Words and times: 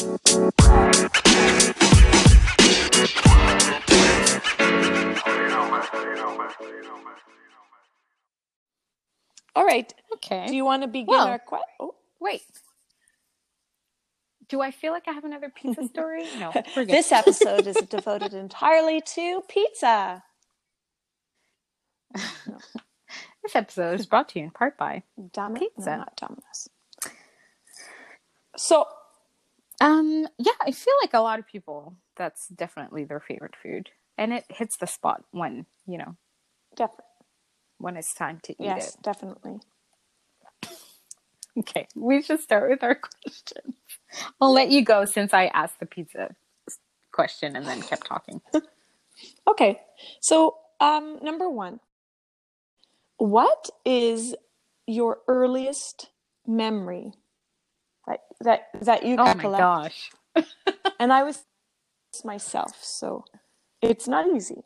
All 0.00 0.18
right. 9.64 9.92
Okay. 10.14 10.46
Do 10.46 10.54
you 10.54 10.64
want 10.64 10.82
to 10.82 10.88
begin 10.88 11.06
Well- 11.08 11.26
our 11.26 11.38
question? 11.38 11.66
Oh, 11.80 11.94
Wait. 12.20 12.42
Do 14.48 14.60
I 14.60 14.72
feel 14.72 14.92
like 14.92 15.06
I 15.06 15.12
have 15.12 15.24
another 15.24 15.48
pizza 15.48 15.86
story? 15.86 16.26
No. 16.38 16.52
This 16.76 17.12
episode 17.12 17.66
is 17.68 17.76
devoted 17.88 18.34
entirely 18.34 19.00
to 19.00 19.42
pizza. 19.48 20.22
This 23.42 23.56
episode 23.56 23.98
is 23.98 24.04
brought 24.06 24.28
to 24.30 24.38
you 24.38 24.44
in 24.44 24.50
part 24.50 24.76
by. 24.76 25.02
Damn 25.32 25.54
Pizza. 25.54 25.92
No, 25.92 25.96
not 25.96 26.14
Domino's. 26.16 26.68
So, 28.58 28.86
Um. 29.80 30.26
Yeah, 30.38 30.52
I 30.60 30.72
feel 30.72 30.94
like 31.02 31.14
a 31.14 31.20
lot 31.20 31.38
of 31.38 31.46
people 31.46 31.96
that's 32.16 32.48
definitely 32.48 33.04
their 33.04 33.20
favorite 33.20 33.54
food, 33.62 33.90
and 34.18 34.32
it 34.32 34.44
hits 34.50 34.76
the 34.76 34.86
spot 34.86 35.24
when 35.32 35.66
you 35.86 35.98
know 35.98 36.16
definitely, 36.76 37.04
when 37.78 37.96
it's 37.96 38.14
time 38.14 38.40
to 38.44 38.52
eat 38.62 38.76
it. 38.76 38.76
yes, 38.76 38.96
definitely. 39.02 39.60
Okay, 41.58 41.86
we 41.94 42.22
should 42.22 42.40
start 42.40 42.70
with 42.70 42.82
our 42.82 42.94
questions. 43.24 43.74
I'll 44.40 44.52
let 44.52 44.70
you 44.70 44.84
go 44.84 45.04
since 45.04 45.34
I 45.34 45.46
asked 45.46 45.80
the 45.80 45.86
pizza 45.86 46.34
question 47.12 47.56
and 47.56 47.66
then 47.66 47.82
kept 47.82 48.06
talking. 48.06 48.40
Okay, 49.48 49.78
so 50.20 50.56
um, 50.80 51.18
number 51.22 51.50
one, 51.50 51.80
what 53.18 53.68
is 53.84 54.34
your 54.86 55.18
earliest 55.28 56.10
memory 56.46 57.12
that 58.42 58.68
that 58.82 59.04
you 59.06 59.18
Oh 59.18 59.18
can 59.18 59.34
my 59.34 59.48
collect? 59.48 59.56
gosh. 59.56 60.12
And 61.00 61.12
I 61.12 61.24
was 61.24 61.44
myself, 62.24 62.78
so 62.82 63.24
it's 63.82 64.08
not 64.08 64.26
easy, 64.34 64.64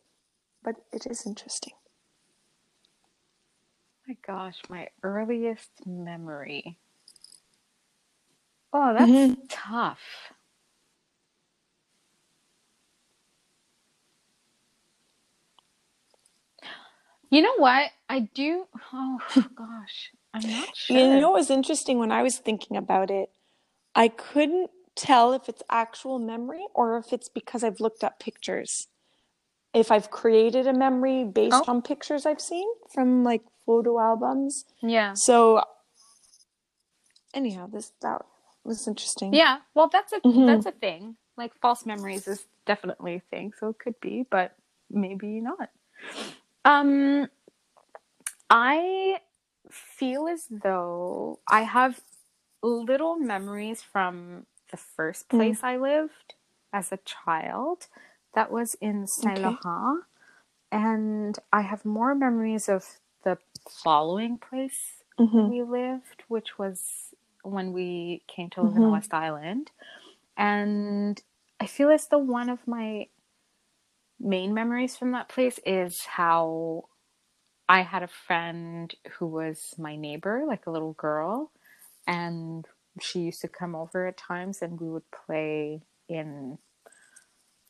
but 0.64 0.76
it 0.92 1.06
is 1.06 1.26
interesting. 1.26 1.74
my 4.08 4.16
gosh, 4.26 4.56
my 4.68 4.88
earliest 5.02 5.70
memory. 5.86 6.78
Oh, 8.72 8.94
that's 8.94 9.30
Mhm. 9.30 9.38
tough. 9.48 10.00
You 17.30 17.42
know 17.42 17.56
what? 17.58 17.90
I 18.08 18.20
do. 18.20 18.66
Oh 18.92 19.20
gosh, 19.56 20.12
I'm 20.34 20.50
not 20.50 20.76
sure. 20.76 21.00
You 21.00 21.16
know 21.16 21.34
it 21.34 21.40
was 21.40 21.50
interesting 21.50 21.98
when 21.98 22.12
I 22.12 22.22
was 22.22 22.38
thinking 22.38 22.76
about 22.76 23.10
it? 23.10 23.30
I 23.94 24.08
couldn't 24.08 24.70
tell 24.96 25.32
if 25.32 25.48
it's 25.48 25.62
actual 25.70 26.18
memory 26.18 26.66
or 26.74 26.96
if 26.98 27.12
it's 27.12 27.28
because 27.28 27.62
I've 27.64 27.80
looked 27.80 28.04
up 28.04 28.18
pictures. 28.20 28.88
If 29.72 29.90
I've 29.90 30.10
created 30.10 30.66
a 30.66 30.72
memory 30.72 31.24
based 31.24 31.64
Oh. 31.66 31.72
on 31.72 31.82
pictures 31.82 32.26
I've 32.26 32.40
seen 32.40 32.68
from 32.92 33.24
like 33.24 33.42
photo 33.66 33.98
albums. 33.98 34.64
yeah, 34.82 35.14
So 35.14 35.62
anyhow, 37.32 37.66
this 37.66 37.92
that 38.00 38.24
was 38.64 38.86
interesting. 38.86 39.34
yeah. 39.34 39.60
Well, 39.74 39.88
that's 39.88 40.12
a 40.12 40.20
Mhm. 40.20 40.46
that's 40.46 40.66
a 40.66 40.72
thing. 40.72 41.16
Like 41.36 41.54
false 41.60 41.84
memories 41.84 42.28
is 42.28 42.46
definitely 42.66 43.16
a 43.16 43.20
thing, 43.20 43.52
so 43.58 43.68
it 43.70 43.78
could 43.78 43.98
be, 44.00 44.24
but 44.30 44.56
maybe 44.88 45.40
not. 45.40 45.70
Um, 46.64 47.28
I 48.48 49.20
feel 49.70 50.28
as 50.28 50.46
though 50.48 51.40
I 51.48 51.62
have 51.62 52.00
little 52.64 53.16
memories 53.16 53.82
from 53.82 54.46
the 54.70 54.76
first 54.76 55.28
Mm. 55.28 55.36
place 55.38 55.62
I 55.62 55.76
lived 55.76 56.34
as 56.72 56.90
a 56.92 56.98
child. 56.98 57.86
That 58.34 58.50
was 58.50 58.74
in 58.80 59.06
Saint 59.06 59.38
Okay. 59.44 59.56
And 60.72 61.38
I 61.52 61.60
have 61.60 61.84
more 61.84 62.14
memories 62.14 62.68
of 62.68 62.84
the 63.22 63.38
following 63.82 64.38
place 64.38 65.02
Mhm. 65.18 65.48
we 65.50 65.62
lived, 65.62 66.24
which 66.28 66.58
was 66.58 67.14
when 67.42 67.72
we 67.72 68.24
came 68.26 68.50
to 68.50 68.62
live 68.62 68.74
in 68.76 68.82
Mhm. 68.82 68.90
West 68.92 69.14
Island. 69.14 69.70
And 70.36 71.22
I 71.60 71.66
feel 71.66 71.90
as 71.90 72.08
though 72.08 72.18
one 72.18 72.48
of 72.48 72.66
my 72.66 73.08
main 74.18 74.54
memories 74.54 74.96
from 74.96 75.12
that 75.12 75.28
place 75.28 75.60
is 75.66 76.04
how 76.06 76.88
I 77.68 77.82
had 77.82 78.02
a 78.02 78.08
friend 78.08 78.94
who 79.12 79.26
was 79.26 79.74
my 79.78 79.96
neighbor, 79.96 80.44
like 80.46 80.66
a 80.66 80.70
little 80.70 80.94
girl, 80.94 81.52
and 82.06 82.66
she 83.00 83.20
used 83.20 83.40
to 83.42 83.48
come 83.48 83.74
over 83.74 84.06
at 84.06 84.16
times 84.16 84.62
and 84.62 84.80
we 84.80 84.88
would 84.88 85.10
play 85.26 85.82
in 86.08 86.58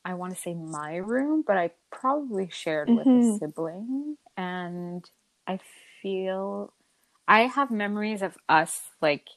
I 0.04 0.14
want 0.14 0.34
to 0.34 0.40
say 0.40 0.54
my 0.54 0.96
room, 0.96 1.44
but 1.46 1.56
I 1.58 1.70
probably 1.90 2.48
shared 2.50 2.92
with 2.94 3.08
a 3.14 3.22
Mhm. 3.22 3.22
sibling 3.22 4.18
and 4.36 5.08
I 5.46 5.60
feel 6.02 6.74
I 7.28 7.42
have 7.42 7.70
memories 7.70 8.22
of 8.22 8.36
us 8.48 8.82
like 9.00 9.28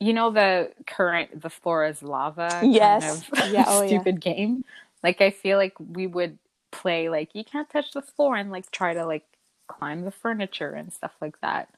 you 0.00 0.12
know 0.12 0.30
the 0.30 0.72
current 0.86 1.40
the 1.40 1.50
floor 1.50 1.86
is 1.86 2.02
lava 2.02 2.68
kind 2.72 3.02
Yes. 3.02 3.04
of 3.04 3.24
Yeah, 3.44 3.64
oh, 3.68 3.82
yeah. 3.82 4.04
stupid 4.04 4.20
game 4.20 4.64
like 5.02 5.20
i 5.20 5.30
feel 5.30 5.58
like 5.58 5.74
we 5.80 6.06
would 6.06 6.38
play 6.72 7.08
like 7.08 7.30
you 7.34 7.44
can't 7.44 7.70
touch 7.70 7.92
the 7.92 8.02
floor 8.02 8.36
and 8.36 8.50
like 8.50 8.70
try 8.70 8.94
to 8.94 9.06
like 9.06 9.24
climb 9.68 10.04
the 10.04 10.10
furniture 10.10 10.72
and 10.72 10.92
stuff 10.92 11.12
like 11.20 11.40
that 11.40 11.68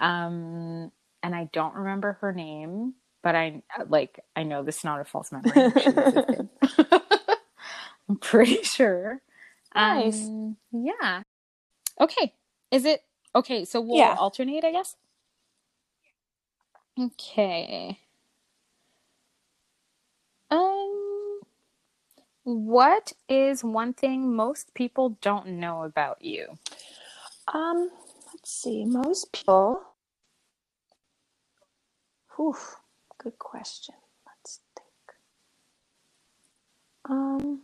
um 0.00 0.90
and 1.22 1.34
i 1.34 1.48
don't 1.52 1.74
remember 1.74 2.18
her 2.20 2.32
name 2.32 2.94
but 3.22 3.36
i 3.36 3.62
like 3.88 4.20
i 4.36 4.42
know 4.44 4.62
this 4.62 4.78
is 4.78 4.84
not 4.84 5.00
a 5.00 5.04
false 5.04 5.32
memory 5.32 5.66
i'm 8.08 8.16
pretty 8.20 8.62
sure 8.62 9.20
Nice. 9.74 10.32
um, 10.32 10.56
yeah 10.72 11.22
okay 12.00 12.34
is 12.70 12.84
it 12.84 13.02
okay 13.34 13.64
so 13.64 13.80
we'll 13.80 13.98
Yeah. 13.98 14.14
alternate 14.14 14.64
i 14.64 14.72
guess 14.72 14.96
okay 17.00 17.98
um 20.50 21.40
what 22.44 23.12
is 23.28 23.64
one 23.64 23.92
thing 23.94 24.34
most 24.34 24.74
people 24.74 25.18
don't 25.22 25.46
know 25.46 25.84
about 25.84 26.24
you 26.24 26.46
Um, 27.52 27.90
let's 28.32 28.52
see. 28.52 28.84
Most 28.84 29.32
people. 29.32 29.82
Whew, 32.40 32.56
good 33.18 33.38
question. 33.38 33.96
Let's 34.26 34.60
think. 34.74 35.18
Um, 37.06 37.60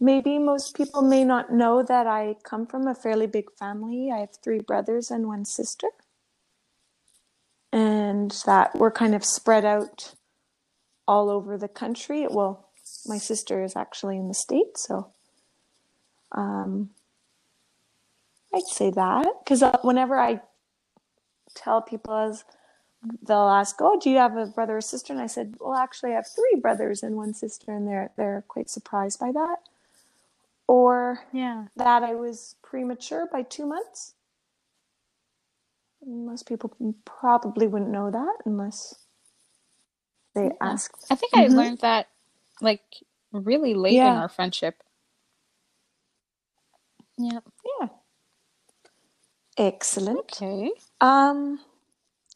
maybe 0.00 0.38
most 0.38 0.74
people 0.74 1.02
may 1.02 1.22
not 1.24 1.52
know 1.52 1.82
that 1.82 2.06
I 2.06 2.36
come 2.42 2.66
from 2.66 2.88
a 2.88 2.94
fairly 2.94 3.26
big 3.26 3.52
family. 3.58 4.10
I 4.10 4.20
have 4.20 4.30
three 4.42 4.60
brothers 4.60 5.10
and 5.10 5.26
one 5.26 5.44
sister. 5.44 5.88
And 7.70 8.30
that 8.46 8.74
we're 8.76 8.90
kind 8.90 9.14
of 9.14 9.22
spread 9.22 9.66
out 9.66 10.14
all 11.06 11.28
over 11.28 11.58
the 11.58 11.68
country. 11.68 12.26
Well, 12.30 12.70
my 13.04 13.18
sister 13.18 13.62
is 13.62 13.76
actually 13.76 14.16
in 14.16 14.28
the 14.28 14.34
state, 14.34 14.78
so 14.78 15.12
um, 16.32 16.90
I'd 18.54 18.62
say 18.62 18.90
that 18.90 19.26
because 19.44 19.62
whenever 19.82 20.18
I 20.18 20.40
tell 21.54 21.82
people 21.82 22.14
as 22.14 22.44
they'll 23.22 23.48
ask, 23.48 23.76
"Oh, 23.80 23.98
do 24.00 24.10
you 24.10 24.18
have 24.18 24.36
a 24.36 24.46
brother 24.46 24.78
or 24.78 24.80
sister?" 24.82 25.12
and 25.12 25.22
I 25.22 25.26
said, 25.28 25.56
"Well, 25.60 25.74
actually, 25.76 26.12
I 26.12 26.16
have 26.16 26.28
three 26.28 26.60
brothers 26.60 27.02
and 27.02 27.16
one 27.16 27.34
sister," 27.34 27.72
and 27.72 27.88
they're 27.88 28.12
they're 28.16 28.44
quite 28.48 28.70
surprised 28.70 29.20
by 29.20 29.32
that. 29.32 29.58
Or 30.68 31.20
yeah 31.32 31.66
that 31.76 32.02
I 32.04 32.14
was 32.14 32.56
premature 32.62 33.28
by 33.32 33.42
two 33.42 33.66
months. 33.66 34.14
Most 36.06 36.46
people 36.48 36.74
probably 37.06 37.66
wouldn't 37.68 37.90
know 37.92 38.10
that 38.10 38.38
unless 38.46 38.94
they 40.34 40.50
Yeah. 40.62 40.74
ask. 40.74 40.92
i 41.10 41.16
think 41.16 41.32
i 41.34 41.48
Mhm. 41.48 41.48
learned 41.48 41.80
that 41.80 42.08
like 42.60 42.82
really 43.32 43.74
late 43.74 44.04
in 44.04 44.16
our 44.16 44.28
friendship 44.28 44.82
yeah 47.18 47.40
Yeah. 47.80 47.88
Excellent. 49.60 50.20
okay 50.42 50.72
Um. 51.00 51.60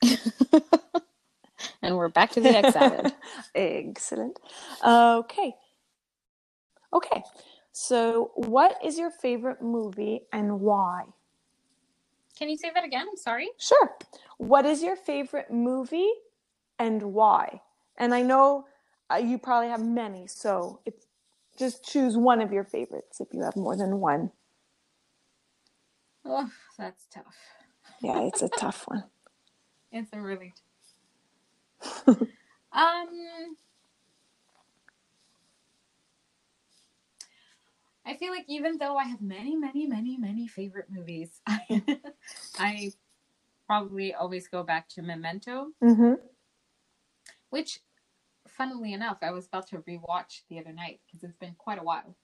and 1.82 1.96
we're 1.96 2.08
back 2.10 2.32
to 2.32 2.40
the 2.40 2.58
excited 2.58 3.12
Excellent. 3.54 4.38
Okay. 4.86 5.54
Okay. 6.92 7.22
So, 7.72 8.32
what 8.36 8.76
is 8.84 8.98
your 8.98 9.10
favorite 9.10 9.62
movie 9.62 10.22
and 10.32 10.60
why? 10.60 11.06
can 12.38 12.48
you 12.48 12.56
say 12.56 12.70
that 12.74 12.84
again 12.84 13.06
i'm 13.10 13.16
sorry 13.16 13.48
Sure. 13.58 13.96
What 14.38 14.66
is 14.66 14.82
your 14.82 14.96
favorite 14.96 15.50
movie 15.52 16.10
and 16.78 17.02
why? 17.14 17.60
And 17.96 18.12
I 18.14 18.22
know 18.22 18.66
uh, 19.10 19.16
you 19.16 19.38
probably 19.38 19.68
have 19.70 19.84
many, 19.84 20.26
so 20.26 20.80
just 21.58 21.84
choose 21.84 22.16
one 22.16 22.42
of 22.42 22.52
your 22.52 22.64
favorites 22.64 23.20
if 23.20 23.28
you 23.32 23.42
have 23.44 23.56
more 23.56 23.76
than 23.76 24.00
one. 24.00 24.32
oh 26.24 26.50
that's 26.78 27.06
tough 27.12 27.36
Yeah, 28.00 28.22
it's 28.22 28.42
a 28.42 28.48
tough 28.48 28.84
one. 28.86 29.04
It's 29.92 30.10
a 30.12 30.20
really. 30.20 30.54
Um, 32.76 33.56
I 38.04 38.14
feel 38.16 38.32
like 38.32 38.44
even 38.48 38.78
though 38.78 38.96
I 38.96 39.04
have 39.04 39.22
many, 39.22 39.54
many, 39.56 39.86
many, 39.86 40.16
many 40.16 40.48
favorite 40.48 40.88
movies, 40.90 41.40
I, 41.46 41.82
I 42.58 42.92
probably 43.66 44.12
always 44.12 44.48
go 44.48 44.64
back 44.64 44.88
to 44.90 45.02
Memento, 45.02 45.68
hmm 45.80 46.14
which, 47.50 47.78
funnily 48.48 48.92
enough, 48.92 49.18
I 49.22 49.30
was 49.30 49.46
about 49.46 49.68
to 49.68 49.78
rewatch 49.78 50.42
the 50.50 50.58
other 50.58 50.72
night 50.72 50.98
because 51.06 51.22
it's 51.22 51.38
been 51.38 51.54
quite 51.56 51.78
a 51.78 51.84
while. 51.84 52.16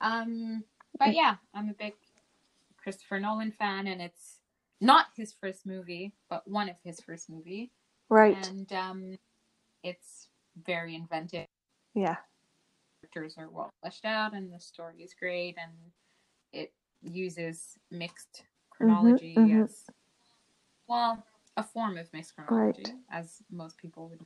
Um, 0.00 0.64
but 0.98 1.14
yeah, 1.14 1.36
I'm 1.54 1.68
a 1.68 1.74
big 1.74 1.94
Christopher 2.82 3.20
Nolan 3.20 3.52
fan, 3.52 3.86
and 3.86 4.00
it's 4.02 4.40
not 4.80 5.06
his 5.16 5.32
first 5.40 5.64
movie, 5.66 6.12
but 6.28 6.46
one 6.48 6.68
of 6.68 6.76
his 6.84 7.00
first 7.00 7.30
movie, 7.30 7.70
Right. 8.08 8.36
and 8.46 8.72
um, 8.72 9.18
it's 9.82 10.28
very 10.66 10.94
inventive. 10.94 11.46
Yeah. 11.94 12.16
characters 13.02 13.34
are 13.38 13.48
well 13.50 13.70
fleshed 13.80 14.04
out 14.04 14.32
and 14.32 14.52
the 14.52 14.60
story 14.60 15.02
is 15.02 15.12
great 15.18 15.56
and 15.60 15.72
it 16.52 16.72
uses 17.02 17.76
mixed 17.90 18.44
chronology 18.70 19.34
mhm. 19.36 19.64
as 19.64 19.86
well 20.88 21.22
a 21.56 21.62
form 21.62 21.98
of 21.98 22.10
mixed 22.12 22.34
chronology 22.36 22.82
Right. 22.84 22.94
as 23.10 23.42
most 23.50 23.76
people 23.76 24.08
would 24.08 24.20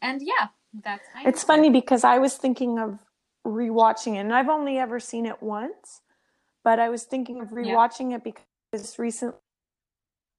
and 0.00 0.22
yeah 0.22 0.48
that's 0.82 1.06
It's 1.24 1.42
funny 1.42 1.68
because 1.68 2.04
I 2.04 2.18
was 2.18 2.36
thinking 2.36 2.78
of 2.78 3.00
rewatching 3.44 4.14
it, 4.14 4.18
and 4.18 4.32
I've 4.32 4.48
only 4.48 4.78
ever 4.78 5.00
seen 5.00 5.26
it 5.26 5.42
once, 5.42 6.00
but 6.64 6.78
I 6.78 6.88
was 6.88 7.04
thinking 7.04 7.40
of 7.40 7.48
Yeah. 7.48 7.76
rewatching 7.76 8.14
it 8.14 8.22
because 8.24 8.98
recently 8.98 9.38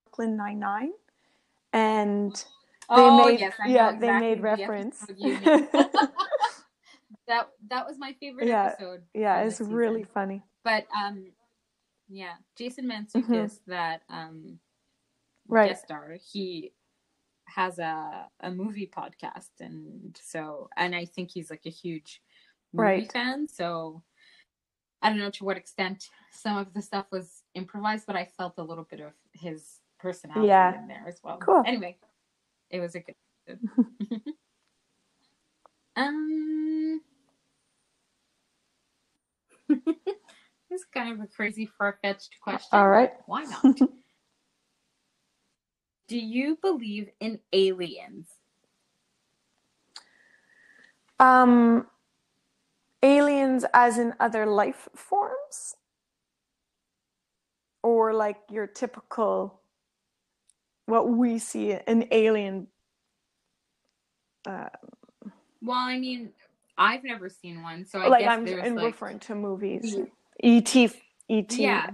Brooklyn 0.06 0.38
Nine 0.38 0.59
Nine, 0.59 0.91
and 1.73 2.33
they 2.95 3.09
oh 3.09 3.18
made 3.18 3.39
yes 3.39 3.53
yeah 3.65 3.91
exactly 3.91 4.00
they 4.00 4.12
made 4.19 4.41
reference. 4.41 4.97
episode 5.01 5.19
you 5.19 5.38
mean. 5.38 5.69
that 7.27 7.50
that 7.69 7.85
was 7.88 7.97
my 7.97 8.13
favorite 8.19 8.47
Yeah, 8.47 8.65
episode 8.68 9.01
yeah, 9.13 9.41
it's 9.41 9.62
really 9.62 10.03
funny. 10.03 10.44
but 10.63 10.85
um 10.95 11.31
yeah 12.09 12.33
Jason 12.57 12.85
Mantzoukas 12.89 13.59
that 13.68 14.01
um 14.09 14.59
Right, 15.47 15.68
guest 15.69 15.83
star 15.85 16.18
he 16.31 16.73
has 17.45 17.79
a 17.79 18.27
a 18.39 18.51
movie 18.51 18.88
podcast 18.88 19.50
and 19.59 20.18
so 20.21 20.69
and 20.77 20.95
I 20.95 21.06
think 21.06 21.31
he's 21.31 21.50
like 21.50 21.65
a 21.65 21.69
huge 21.69 22.21
movie 22.73 23.06
right. 23.06 23.12
fan 23.12 23.47
so 23.47 24.03
I 25.01 25.09
don't 25.09 25.18
know 25.19 25.30
to 25.31 25.44
what 25.44 25.57
extent 25.57 26.06
some 26.31 26.57
of 26.57 26.74
the 26.74 26.81
stuff 26.81 27.06
was 27.12 27.44
improvised 27.56 28.06
but 28.07 28.15
I 28.15 28.25
felt 28.25 28.53
a 28.57 28.63
little 28.63 28.86
bit 28.89 29.00
of 29.00 29.13
his 29.33 29.80
personality 30.00 30.48
Yeah, 30.48 30.75
in 30.75 30.88
there 30.88 31.03
as 31.07 31.19
well. 31.24 31.38
Cool. 31.38 31.63
anyway 31.65 31.98
it 32.69 32.80
was 32.80 32.95
a 32.95 33.00
good 33.01 33.15
um 35.95 37.01
this 39.69 40.81
is 40.81 40.86
kind 40.94 41.12
of 41.13 41.19
a 41.21 41.27
crazy 41.27 41.65
far-fetched 41.77 42.36
question 42.42 42.80
All 42.80 42.88
right. 42.89 43.12
why 43.25 43.44
not? 43.44 43.77
Do 46.07 46.18
you 46.19 46.57
believe 46.62 47.09
in 47.21 47.39
aliens? 47.54 48.27
Um, 51.21 51.86
aliens 53.03 53.65
as 53.74 53.98
in 53.98 54.13
other 54.19 54.45
life 54.45 54.89
forms, 54.95 55.75
or 57.83 58.13
like 58.13 58.38
your 58.50 58.68
typical 58.68 59.62
what 60.88 61.09
we 61.09 61.39
see 61.39 61.74
an 61.88 62.06
alien. 62.12 62.68
Uh, 64.48 64.69
well 65.62 65.77
I 65.77 66.00
mean 66.00 66.31
I've 66.77 67.03
never 67.03 67.30
seen 67.30 67.62
one 67.63 67.86
so 67.86 68.00
I 68.00 68.09
like 68.09 68.21
guess 68.21 68.31
I'm 68.31 68.45
there's 68.45 68.65
in 68.68 68.75
like 68.75 68.94
referring 68.94 69.19
to 69.19 69.36
movies. 69.36 69.97
E.T. 70.44 70.89
E.T. 71.30 71.63
yeah 71.63 71.89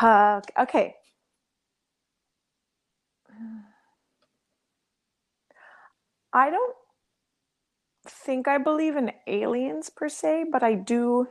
Uh, 0.00 0.40
okay. 0.60 0.94
I 6.32 6.50
don't 6.50 6.76
think 8.28 8.46
I 8.46 8.58
believe 8.58 8.94
in 8.94 9.10
aliens 9.26 9.88
per 9.88 10.06
se, 10.10 10.44
but 10.52 10.62
I 10.62 10.74
do 10.74 11.28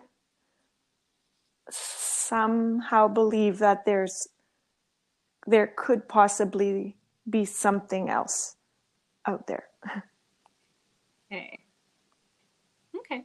somehow 1.70 3.08
believe 3.08 3.60
that 3.60 3.86
there's 3.86 4.28
there 5.46 5.72
could 5.78 6.10
possibly 6.10 6.98
be 7.30 7.46
something 7.46 8.10
else 8.10 8.56
out 9.28 9.46
there. 9.46 9.66
okay 11.32 11.60
okay 12.98 13.22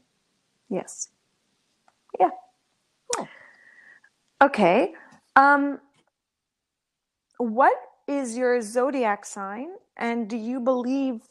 Yes. 0.69 1.08
Yeah. 2.20 2.30
cool 3.16 3.28
Okay. 4.42 4.92
Um, 5.34 5.80
what 7.38 7.78
is 8.06 8.36
your 8.36 8.60
zodiac 8.60 9.24
sign, 9.24 9.69
and 9.96 10.28
do 10.28 10.36
you 10.36 10.60
believe 10.60 11.22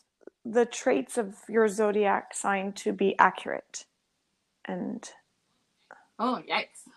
the 0.45 0.65
traits 0.65 1.17
of 1.17 1.35
your 1.47 1.67
zodiac 1.67 2.33
sign 2.33 2.73
to 2.73 2.93
be 2.93 3.17
accurate? 3.19 3.85
And 4.65 5.09
oh 6.19 6.41
yikes 6.47 6.87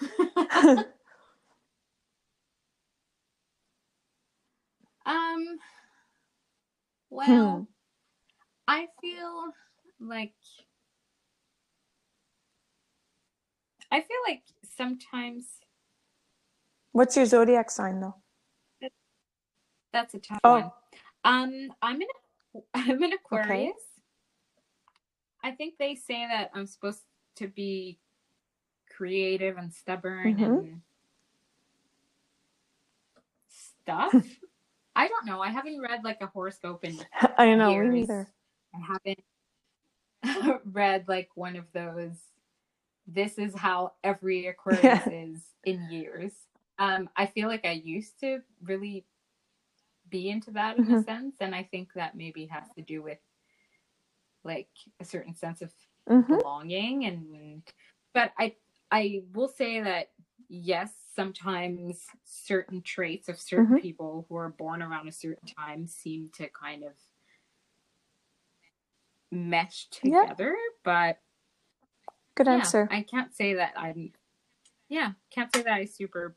um 5.06 5.58
hmm, 7.24 7.32
well 7.32 7.66
I 8.66 8.86
feel 9.00 9.52
like 10.00 10.34
I 13.90 14.00
feel 14.00 14.16
like 14.26 14.42
sometimes 14.76 15.46
what's 16.92 17.16
your 17.16 17.26
zodiac 17.26 17.70
sign 17.70 18.00
though? 18.00 18.14
that's 19.92 20.14
a 20.14 20.18
tough 20.18 20.38
one. 20.42 20.64
Oh, 20.64 20.74
Um, 21.24 21.72
I'm 21.82 22.00
in 22.00 22.08
I'm 22.74 23.02
an 23.02 23.12
okay. 23.12 23.16
Aquarius. 23.24 23.74
I 25.42 25.52
think 25.52 25.74
they 25.78 25.94
say 25.94 26.26
that 26.26 26.50
I'm 26.54 26.66
supposed 26.66 27.02
to 27.36 27.48
be 27.48 27.98
creative 28.96 29.56
and 29.56 29.72
stubborn 29.72 30.34
Mm-hmm. 30.36 30.42
and 30.44 30.80
stuff. 33.48 34.14
I 34.96 35.06
don't 35.08 35.26
know. 35.26 35.40
I 35.40 35.48
haven't 35.50 35.80
read 35.80 36.02
like 36.04 36.20
a 36.20 36.26
horoscope 36.26 36.84
in 36.84 36.98
I 37.38 37.54
know, 37.54 37.68
me 37.68 37.74
years. 37.74 37.94
neither. 38.08 38.28
I 38.74 38.98
haven't 40.24 40.60
read 40.64 41.04
like 41.08 41.28
one 41.36 41.56
of 41.56 41.64
those. 41.72 42.16
This 43.06 43.38
is 43.38 43.54
how 43.54 43.92
every 44.04 44.46
Aquarius 44.48 45.06
is 45.06 45.40
in 45.64 45.88
years. 45.90 46.32
Um, 46.78 47.08
I 47.16 47.26
feel 47.26 47.48
like 47.48 47.64
I 47.64 47.72
used 47.72 48.18
to 48.20 48.40
really 48.62 49.04
be 50.10 50.28
into 50.30 50.52
that 50.52 50.78
in 50.78 50.90
a 50.90 50.96
Mhm. 50.96 50.98
sense, 50.98 51.36
and 51.40 51.54
I 51.54 51.64
think 51.64 51.94
that 51.94 52.16
maybe 52.16 52.46
has 52.46 52.70
to 52.76 52.82
do 52.82 53.02
with 53.02 53.18
like 54.44 54.70
a 55.00 55.04
certain 55.04 55.34
sense 55.34 55.62
of 55.62 55.72
hmm 56.08 56.38
belonging 56.38 57.04
and 57.04 57.62
but 58.14 58.32
I 58.38 58.56
I 58.90 59.22
will 59.32 59.48
say 59.48 59.80
that 59.82 60.12
yes, 60.48 60.94
sometimes 61.14 62.06
certain 62.24 62.80
traits 62.82 63.28
of 63.28 63.38
certain 63.38 63.74
hmm 63.74 63.76
people 63.76 64.24
who 64.28 64.36
are 64.36 64.48
born 64.48 64.82
around 64.82 65.08
a 65.08 65.12
certain 65.12 65.46
time 65.46 65.86
seem 65.86 66.30
to 66.36 66.48
kind 66.48 66.84
of 66.84 66.94
mesh 69.30 69.88
Yeah, 70.02 70.26
together, 70.30 70.56
but 70.84 71.20
good 72.34 72.48
yeah, 72.48 72.72
answer. 72.72 72.88
I 72.88 73.02
can't 73.02 73.34
say 73.34 73.54
that 73.54 73.74
I'm 73.76 74.12
yeah, 74.88 75.12
can't 75.30 75.52
say 75.52 75.62
that 75.62 75.72
I 75.74 75.86
super 75.86 76.36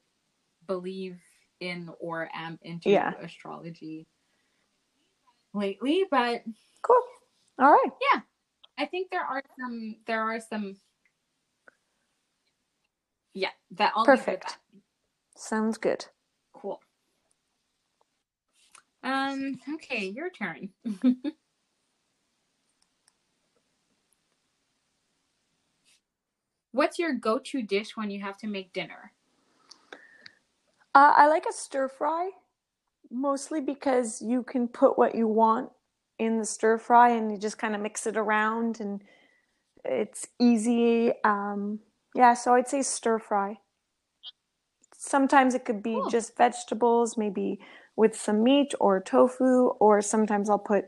believe 0.68 1.22
in 1.62 1.92
or 2.02 2.30
am 2.36 2.60
into 2.64 2.92
Yeah, 2.92 3.14
astrology 3.22 4.08
lately, 5.54 6.06
but 6.12 6.44
cool. 6.84 7.02
All 7.60 7.72
right. 7.72 7.92
yeah, 8.14 8.22
I 8.78 8.88
think 8.88 9.12
there 9.12 9.26
are 9.26 9.44
some 9.60 9.98
there 10.08 10.24
are 10.24 10.42
some 10.42 10.78
yeah, 13.34 13.50
that 13.72 13.94
I'll 13.96 14.08
leave 14.08 14.28
it 14.28 14.30
at 14.30 14.38
Perfect. 14.38 14.44
that. 14.44 14.58
Sounds 15.38 15.78
good. 15.78 16.06
Cool. 16.54 16.82
Um, 19.04 19.60
okay, 19.76 20.06
your 20.06 20.30
turn. 20.32 20.70
What's 26.74 27.00
your 27.00 27.16
go-to 27.16 27.64
dish 27.64 27.98
when 27.98 28.12
you 28.12 28.22
have 28.22 28.38
to 28.40 28.48
make 28.48 28.74
dinner? 28.74 29.14
Uh, 30.94 31.14
I 31.16 31.28
like 31.28 31.46
a 31.50 31.54
stir 31.54 31.88
fry, 31.88 32.32
mostly 33.12 33.62
because 33.62 34.22
you 34.22 34.44
can 34.44 34.68
put 34.68 34.98
what 34.98 35.16
you 35.16 35.28
want 35.28 35.70
in 36.20 36.38
the 36.40 36.46
stir 36.46 36.78
fry 36.78 37.10
and 37.12 37.32
you 37.32 37.38
just 37.38 37.58
kind 37.58 37.76
of 37.76 37.82
mix 37.82 38.08
it 38.08 38.18
around 38.18 38.80
and 38.82 39.02
it's 39.86 40.28
easy. 40.40 41.14
Um, 41.24 41.80
yeah, 42.16 42.34
so 42.34 42.56
I'd 42.56 42.68
say 42.68 42.82
stir 42.82 43.20
fry. 43.20 43.60
Sometimes 44.98 45.56
it 45.56 45.66
could 45.66 45.84
be 45.84 45.96
Cool. 45.96 46.10
just 46.10 46.38
vegetables, 46.38 47.18
maybe 47.18 47.60
with 47.96 48.16
some 48.16 48.44
meat 48.44 48.74
or 48.80 49.02
tofu, 49.02 49.70
or 49.80 50.02
sometimes 50.02 50.50
I'll 50.50 50.60
put, 50.60 50.86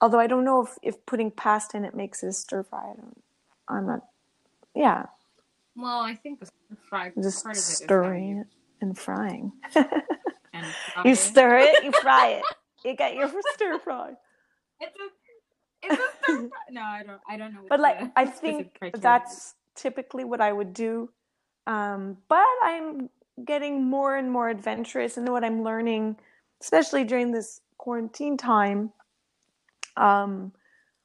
although 0.00 0.20
I 0.20 0.26
don't 0.26 0.44
know 0.44 0.62
if, 0.64 0.78
if 0.82 1.06
putting 1.06 1.30
pasta 1.30 1.76
in 1.76 1.84
it 1.84 1.94
makes 1.94 2.22
it 2.22 2.28
a 2.28 2.32
stir 2.32 2.64
fry. 2.64 2.92
I 2.92 2.96
don't, 2.96 3.22
I'm 3.68 3.86
not, 3.86 4.00
yeah, 4.74 5.06
Well, 5.76 6.00
I 6.00 6.14
think 6.14 6.40
the 6.40 6.50
fry 6.88 7.10
just 7.10 7.44
part 7.44 7.56
of 7.56 7.60
it 7.60 7.62
is 7.62 7.76
stirring 7.76 8.28
you 8.30 8.40
it 8.42 8.48
and 8.84 8.96
frying. 8.98 9.52
and 9.74 10.66
You 11.04 11.14
stir 11.14 11.58
it, 11.58 11.84
you 11.84 11.92
fry 11.92 12.28
it. 12.38 12.42
You 12.84 12.94
got 12.94 13.14
your 13.14 13.32
stir 13.54 13.78
fry. 13.78 14.12
It's 14.78 14.94
a, 15.00 15.08
it's 15.86 15.94
a 15.94 16.08
stir 16.22 16.36
fry. 16.50 16.58
No, 16.70 16.82
I 16.82 17.02
don't. 17.02 17.20
I 17.26 17.36
don't 17.38 17.54
know. 17.54 17.60
What 17.62 17.70
But 17.70 17.80
like, 17.80 18.12
I 18.14 18.26
think 18.42 18.76
is. 18.82 19.00
that's 19.00 19.54
typically 19.74 20.24
what 20.24 20.42
I 20.42 20.52
would 20.52 20.74
do. 20.74 21.08
Um, 21.66 22.18
but 22.28 22.44
I'm 22.62 23.08
getting 23.46 23.82
more 23.84 24.16
and 24.18 24.30
more 24.30 24.50
adventurous, 24.50 25.16
and 25.16 25.26
what 25.30 25.44
I'm 25.44 25.62
learning, 25.64 26.16
especially 26.60 27.04
during 27.04 27.32
this 27.32 27.62
quarantine 27.78 28.36
time, 28.36 28.92
um, 29.96 30.52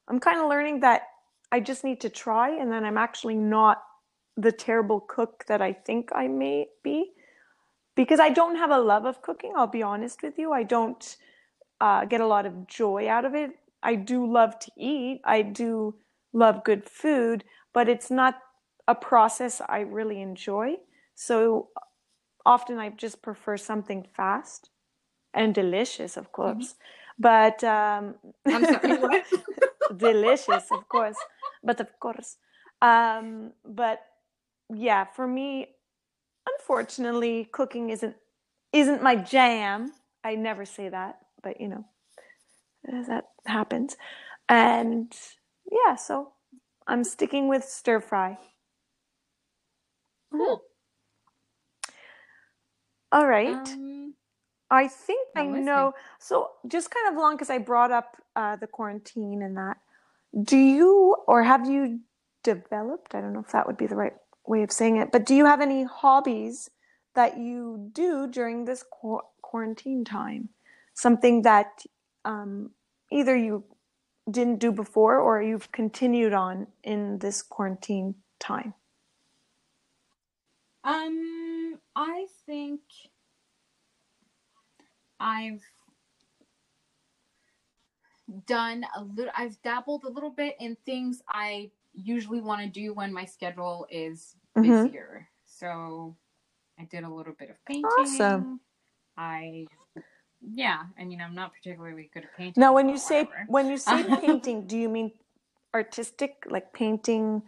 I'm 0.09 0.19
kind 0.19 0.41
of 0.41 0.50
learning 0.50 0.81
that 0.81 1.03
I 1.50 1.62
just 1.62 1.86
need 1.86 2.01
to 2.01 2.09
try, 2.09 2.50
and 2.59 2.69
then 2.74 2.83
I'm 2.83 2.98
actually 2.98 3.36
not 3.36 3.81
the 4.36 4.51
terrible 4.51 5.00
cook 5.00 5.45
that 5.48 5.62
I 5.62 5.71
think 5.71 6.09
I 6.13 6.27
may 6.27 6.67
be. 6.83 7.13
Because 7.99 8.21
I 8.21 8.29
don't 8.29 8.55
have 8.55 8.71
a 8.71 8.79
love 8.79 9.03
of 9.03 9.21
cooking, 9.21 9.51
I'll 9.57 9.67
be 9.67 9.83
honest 9.83 10.23
with 10.23 10.37
you. 10.37 10.53
I 10.53 10.63
don't 10.63 11.17
uh, 11.81 12.05
get 12.05 12.21
a 12.21 12.25
lot 12.25 12.45
of 12.45 12.65
joy 12.65 13.09
out 13.09 13.25
of 13.25 13.35
it. 13.35 13.51
I 13.83 13.95
do 13.95 14.25
love 14.25 14.57
to 14.59 14.71
eat, 14.77 15.19
I 15.25 15.41
do 15.41 15.95
love 16.31 16.63
good 16.63 16.85
food, 16.89 17.43
but 17.73 17.89
it's 17.89 18.09
not 18.09 18.35
a 18.87 18.95
process 18.95 19.61
I 19.67 19.79
really 19.81 20.21
enjoy. 20.21 20.77
So 21.13 21.67
often 22.45 22.77
I 22.77 22.87
just 22.89 23.21
prefer 23.21 23.57
something 23.57 24.07
fast 24.15 24.69
and 25.33 25.53
delicious, 25.53 26.15
of 26.15 26.31
course. 26.31 26.75
But 27.19 27.65
um, 27.65 28.15
I'm 28.47 28.63
sorry. 28.63 28.93
What? 29.01 29.25
delicious, 29.97 30.71
of 30.71 30.87
course. 30.87 31.17
But 31.65 31.81
of 31.81 31.89
course. 31.99 32.37
Um, 32.81 33.51
but 33.65 33.99
yeah, 34.73 35.03
for 35.03 35.27
me, 35.27 35.75
unfortunately, 36.57 37.49
cooking 37.51 37.89
isn't 37.89 38.15
isn't 38.71 39.03
my 39.03 39.15
jam. 39.15 39.91
I 40.23 40.35
never 40.35 40.65
say 40.65 40.89
that, 40.89 41.19
but 41.41 41.59
you 41.59 41.67
know, 41.67 41.85
that 42.83 43.25
happens. 43.45 43.97
And 44.47 45.15
yeah, 45.71 45.95
so 45.95 46.33
I'm 46.87 47.03
sticking 47.03 47.47
with 47.47 47.63
stir 47.63 48.01
fry. 48.01 48.37
cool. 50.31 50.61
All 53.11 53.25
right. 53.27 53.47
Um, 53.47 54.13
I 54.69 54.87
think 54.87 55.27
I 55.35 55.47
know. 55.47 55.93
So, 56.19 56.49
just 56.67 56.91
kind 56.91 57.13
of 57.13 57.19
long 57.19 57.35
because 57.35 57.49
I 57.49 57.57
brought 57.57 57.91
up 57.91 58.17
uh, 58.35 58.55
the 58.55 58.67
quarantine 58.67 59.41
and 59.41 59.57
that. 59.57 59.77
Do 60.43 60.57
you 60.57 61.15
or 61.27 61.43
have 61.43 61.67
you 61.67 62.01
developed? 62.43 63.15
I 63.15 63.21
don't 63.21 63.33
know 63.33 63.39
if 63.39 63.51
that 63.51 63.65
would 63.65 63.77
be 63.77 63.87
the 63.87 63.95
right 63.95 64.13
way 64.49 64.63
of 64.63 64.73
saying 64.73 64.97
it, 64.97 65.11
but 65.13 65.25
do 65.25 65.35
you 65.35 65.45
have 65.45 65.61
any 65.61 65.85
hobbies 65.85 66.71
that 67.15 67.37
you 67.37 67.91
do 67.93 68.27
during 68.27 68.65
this 68.65 68.83
qu- 69.01 69.21
quarantine 69.43 70.05
time? 70.05 70.49
Something 70.95 71.43
that 71.43 71.83
um, 72.25 72.71
either 73.11 73.37
you 73.37 73.65
didn't 74.31 74.59
do 74.59 74.71
before 74.71 75.19
or 75.19 75.41
you've 75.41 75.71
continued 75.71 76.33
on 76.33 76.67
in 76.83 77.19
this 77.19 77.43
quarantine 77.43 78.15
time? 78.39 78.75
um, 80.83 81.79
I 81.95 82.27
think 82.45 82.81
I've 85.19 85.63
done 88.47 88.85
a 88.95 89.03
little. 89.03 89.33
I've 89.37 89.61
dabbled 89.63 90.03
a 90.05 90.09
little 90.09 90.31
bit 90.31 90.55
in 90.59 90.77
things 90.85 91.21
I 91.29 91.71
usually 91.93 92.41
want 92.41 92.61
to 92.61 92.69
do 92.69 92.93
when 92.93 93.13
my 93.13 93.25
schedule 93.25 93.87
is 93.91 94.35
Mhm. 94.63 94.85
busier. 94.85 95.29
So 95.45 96.15
I 96.79 96.85
did 96.85 97.03
a 97.03 97.09
little 97.09 97.33
bit 97.33 97.49
of 97.49 97.57
painting. 97.65 97.85
Awesome. 97.99 98.59
I, 99.17 99.67
yeah. 100.41 100.83
I 100.97 101.03
mean, 101.05 101.21
I'm 101.21 101.35
not 101.35 101.53
particularly 101.53 102.09
good 102.13 102.23
at 102.23 102.35
painting. 102.37 102.61
Now, 102.61 102.73
when 102.73 102.87
you 102.89 102.95
but 102.95 103.01
say 103.01 103.29
when 103.47 103.69
you 103.69 103.77
say 103.77 104.03
painting, 104.21 104.67
do 104.67 104.77
you 104.77 104.89
mean 104.89 105.11
artistic, 105.73 106.43
like 106.49 106.73
painting 106.73 107.43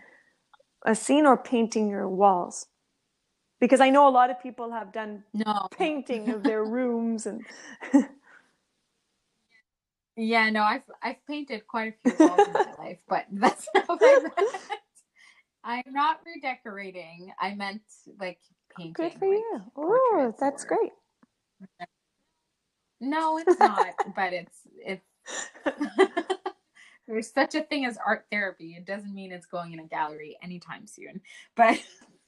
a 0.86 0.96
scene, 0.96 1.26
or 1.26 1.38
painting 1.38 1.90
your 1.90 2.08
walls? 2.10 2.68
Because 3.60 3.80
I 3.82 3.90
know 3.92 4.08
a 4.08 4.10
lot 4.10 4.30
of 4.30 4.42
people 4.42 4.72
have 4.72 4.92
done 4.92 5.24
no, 5.34 5.68
painting 5.72 6.30
of 6.30 6.44
their 6.44 6.64
rooms, 6.78 7.26
and 7.26 7.46
Yeah, 10.16 10.50
no, 10.50 10.64
I've 10.64 10.84
I've 11.02 11.26
painted 11.26 11.66
quite 11.68 11.94
a 11.94 11.96
few 12.02 12.28
walls 12.28 12.48
in 12.48 12.54
my 12.54 12.74
life, 12.78 13.00
but 13.08 13.26
that's 13.32 13.68
not 13.74 14.00
meant. 14.02 14.24
I'm 15.64 15.84
not 15.88 16.20
redecorating. 16.26 17.32
I 17.40 17.54
meant 17.56 17.82
like 18.20 18.40
painting. 18.76 18.94
good 18.94 19.14
for 19.14 19.28
like, 19.30 19.38
you. 19.38 19.62
Oh, 19.76 20.34
that's 20.40 20.64
or- 20.64 20.68
great. 20.68 20.92
No, 23.00 23.38
it's 23.40 23.60
not, 23.60 23.94
but 24.16 24.34
it's 24.34 24.60
it's 24.76 25.06
there's 27.08 27.32
such 27.32 27.56
a 27.56 27.62
thing 27.64 27.86
as 27.86 27.98
art 28.06 28.26
therapy. 28.32 28.76
It 28.78 28.86
doesn't 28.86 29.14
mean 29.14 29.32
it's 29.32 29.46
going 29.48 29.74
in 29.74 29.80
a 29.80 29.86
gallery 29.88 30.38
anytime 30.44 30.86
soon. 30.88 31.22
But 31.56 31.80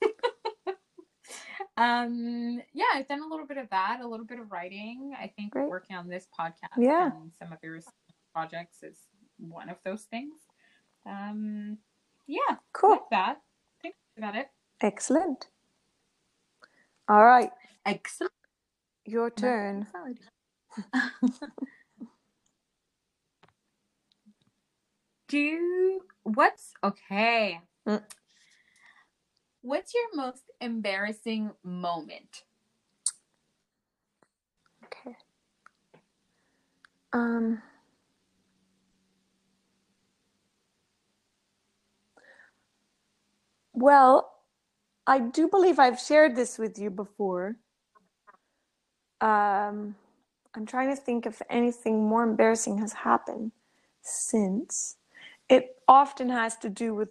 um 1.78 2.62
yeah, 2.74 2.86
I've 2.94 3.08
done 3.08 3.22
a 3.22 3.28
little 3.28 3.46
bit 3.48 3.58
of 3.58 3.70
that, 3.70 4.00
a 4.02 4.08
little 4.08 4.26
bit 4.26 4.40
of 4.40 4.52
writing. 4.52 5.14
I 5.20 5.28
think 5.36 5.52
Great. 5.54 5.70
working 5.70 5.96
on 5.96 6.08
this 6.08 6.28
podcast 6.40 6.70
Yeah. 6.78 7.08
and 7.08 7.32
some 7.40 7.52
of 7.52 7.60
your 7.64 7.80
projects 8.34 8.84
is 8.84 8.98
one 9.38 9.70
of 9.70 9.78
those 9.84 10.04
things. 10.04 10.34
Um 11.06 11.78
yeah, 12.28 12.58
Cool. 12.74 12.92
like 12.92 13.10
that. 13.12 13.42
Think 13.82 13.96
about 14.18 14.36
it. 14.36 14.50
Excellent. 14.82 15.48
All 17.08 17.24
right, 17.24 17.52
Excellent. 17.86 18.32
your 19.06 19.30
turn. 19.30 19.88
Do 25.28 26.02
what's 26.24 26.74
okay? 26.84 27.60
Mm. 27.88 28.04
What's 29.62 29.94
your 29.94 30.16
most 30.16 30.44
embarrassing 30.62 31.52
moment? 31.64 32.44
Okay. 34.86 35.16
Um. 37.14 37.62
Well, 43.74 44.32
I 45.08 45.20
do 45.20 45.48
believe 45.48 45.80
I've 45.80 46.00
shared 46.00 46.36
this 46.36 46.58
with 46.58 46.80
you 46.80 46.90
before. 46.90 47.58
Um, 49.22 49.96
I'm 50.56 50.66
trying 50.66 50.90
to 50.90 50.96
think 50.96 51.26
if 51.26 51.42
anything 51.50 52.06
more 52.08 52.24
embarrassing 52.24 52.78
has 52.80 52.94
happened 52.94 53.52
since. 54.02 54.98
It 55.50 55.78
often 55.88 56.30
has 56.30 56.58
to 56.58 56.70
do 56.70 56.94
with 56.94 57.10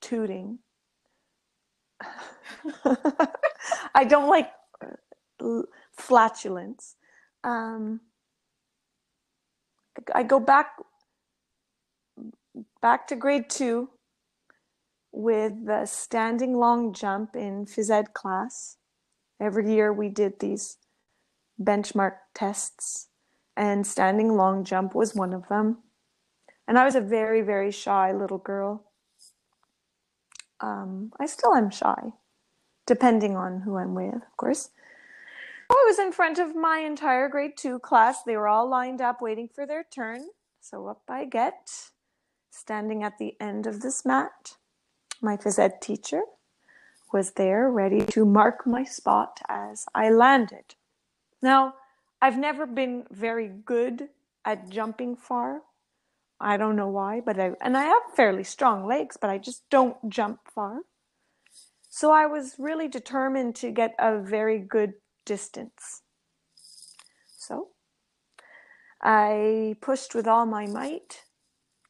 tooting. 0.00 0.60
I 3.94 4.04
don't 4.04 4.28
like 4.28 4.50
uh, 5.40 5.62
flatulence. 5.92 6.96
Um, 7.44 8.00
I 10.14 10.22
go 10.22 10.40
back 10.40 10.72
back 12.82 13.06
to 13.08 13.16
grade 13.16 13.50
two 13.50 13.90
with 15.16 15.64
the 15.64 15.86
standing 15.86 16.58
long 16.58 16.92
jump 16.92 17.34
in 17.34 17.64
phys 17.64 17.90
ed 17.90 18.12
class. 18.12 18.76
Every 19.40 19.72
year 19.72 19.90
we 19.90 20.10
did 20.10 20.40
these 20.40 20.76
benchmark 21.60 22.16
tests, 22.34 23.08
and 23.56 23.86
standing 23.86 24.36
long 24.36 24.62
jump 24.62 24.94
was 24.94 25.14
one 25.14 25.32
of 25.32 25.48
them. 25.48 25.78
And 26.68 26.78
I 26.78 26.84
was 26.84 26.94
a 26.94 27.00
very, 27.00 27.40
very 27.40 27.70
shy 27.70 28.12
little 28.12 28.38
girl. 28.38 28.92
Um, 30.60 31.12
I 31.18 31.24
still 31.24 31.54
am 31.54 31.70
shy, 31.70 32.12
depending 32.86 33.36
on 33.36 33.62
who 33.62 33.76
I'm 33.76 33.94
with, 33.94 34.16
of 34.16 34.36
course. 34.36 34.68
I 35.70 35.84
was 35.86 35.98
in 35.98 36.12
front 36.12 36.38
of 36.38 36.54
my 36.54 36.80
entire 36.80 37.28
grade 37.28 37.56
two 37.56 37.78
class. 37.78 38.22
They 38.22 38.36
were 38.36 38.48
all 38.48 38.68
lined 38.68 39.00
up 39.00 39.22
waiting 39.22 39.48
for 39.48 39.66
their 39.66 39.84
turn. 39.84 40.26
So 40.60 40.86
up 40.88 41.02
I 41.08 41.24
get, 41.24 41.70
standing 42.50 43.02
at 43.02 43.18
the 43.18 43.34
end 43.40 43.66
of 43.66 43.80
this 43.80 44.04
mat. 44.04 44.56
My 45.20 45.36
phys 45.36 45.58
ed 45.58 45.80
teacher 45.80 46.22
was 47.12 47.32
there 47.32 47.70
ready 47.70 48.04
to 48.06 48.24
mark 48.24 48.66
my 48.66 48.84
spot 48.84 49.40
as 49.48 49.86
I 49.94 50.10
landed. 50.10 50.74
Now, 51.40 51.74
I've 52.20 52.38
never 52.38 52.66
been 52.66 53.06
very 53.10 53.48
good 53.48 54.08
at 54.44 54.68
jumping 54.68 55.16
far. 55.16 55.62
I 56.40 56.56
don't 56.56 56.76
know 56.76 56.88
why, 56.88 57.20
but 57.20 57.40
I 57.40 57.52
and 57.60 57.76
I 57.76 57.84
have 57.84 58.02
fairly 58.14 58.44
strong 58.44 58.86
legs, 58.86 59.16
but 59.16 59.30
I 59.30 59.38
just 59.38 59.68
don't 59.70 59.96
jump 60.10 60.40
far. 60.54 60.80
So 61.88 62.10
I 62.10 62.26
was 62.26 62.56
really 62.58 62.88
determined 62.88 63.54
to 63.56 63.70
get 63.70 63.94
a 63.98 64.18
very 64.18 64.58
good 64.58 64.94
distance. 65.24 66.02
So 67.38 67.68
I 69.00 69.76
pushed 69.80 70.14
with 70.14 70.26
all 70.26 70.44
my 70.44 70.66
might, 70.66 71.24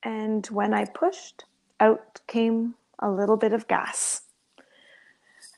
and 0.02 0.46
when 0.46 0.72
I 0.72 0.84
pushed, 0.84 1.44
out 1.80 2.20
came 2.28 2.76
a 3.00 3.10
little 3.10 3.36
bit 3.36 3.52
of 3.52 3.68
gas. 3.68 4.22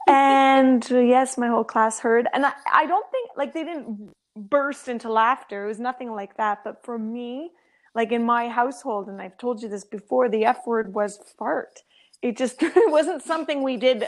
And 0.09 0.87
yes, 0.91 1.39
my 1.39 1.49
whole 1.49 1.65
class 1.65 2.01
heard. 2.01 2.29
And 2.35 2.47
I, 2.47 2.53
I 2.73 2.87
don't 2.87 3.11
think, 3.11 3.31
like, 3.37 3.55
they 3.55 3.65
didn't 3.65 4.13
burst 4.37 4.89
into 4.89 5.11
laughter. 5.13 5.65
It 5.65 5.69
was 5.69 5.81
nothing 5.81 6.13
like 6.13 6.37
that. 6.37 6.65
But 6.65 6.85
for 6.85 6.99
me, 6.99 7.51
like 7.95 8.13
in 8.13 8.25
my 8.25 8.49
household, 8.49 9.09
and 9.09 9.21
I've 9.21 9.39
told 9.39 9.63
you 9.63 9.69
this 9.69 9.85
before, 9.85 10.29
the 10.29 10.45
F 10.45 10.67
word 10.67 10.95
was 10.95 11.19
fart. 11.39 11.81
It 12.23 12.37
just 12.37 12.63
it 12.63 12.91
wasn't 12.91 13.23
something 13.23 13.63
we 13.63 13.77
did 13.77 14.05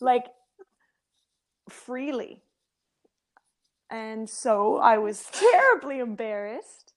like 0.00 0.26
freely. 1.70 2.42
And 3.90 4.28
so 4.28 4.78
I 4.78 4.98
was 4.98 5.24
terribly 5.32 6.00
embarrassed. 6.00 6.87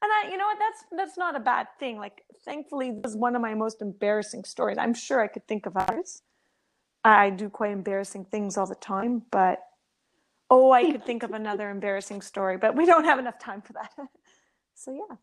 And 0.00 0.10
I, 0.12 0.30
you 0.30 0.36
know 0.36 0.46
what, 0.46 0.58
that's 0.58 0.84
that's 0.92 1.18
not 1.18 1.34
a 1.34 1.40
bad 1.40 1.66
thing. 1.80 1.98
Like 1.98 2.22
thankfully 2.44 2.92
this 3.02 3.12
is 3.12 3.16
one 3.16 3.34
of 3.34 3.42
my 3.42 3.54
most 3.54 3.82
embarrassing 3.82 4.44
stories. 4.44 4.78
I'm 4.78 4.94
sure 4.94 5.20
I 5.20 5.26
could 5.26 5.46
think 5.48 5.66
of 5.66 5.76
others. 5.76 6.22
I 7.04 7.30
do 7.30 7.48
quite 7.48 7.72
embarrassing 7.72 8.26
things 8.26 8.56
all 8.56 8.66
the 8.66 8.76
time, 8.76 9.22
but 9.30 9.60
oh, 10.50 10.70
I 10.70 10.90
could 10.92 11.04
think 11.04 11.24
of 11.24 11.32
another 11.32 11.70
embarrassing 11.76 12.22
story, 12.22 12.58
but 12.58 12.76
we 12.76 12.86
don't 12.86 13.04
have 13.04 13.18
enough 13.18 13.38
time 13.38 13.62
for 13.62 13.72
that. 13.74 13.90
So 14.80 14.92
yeah. 14.92 15.16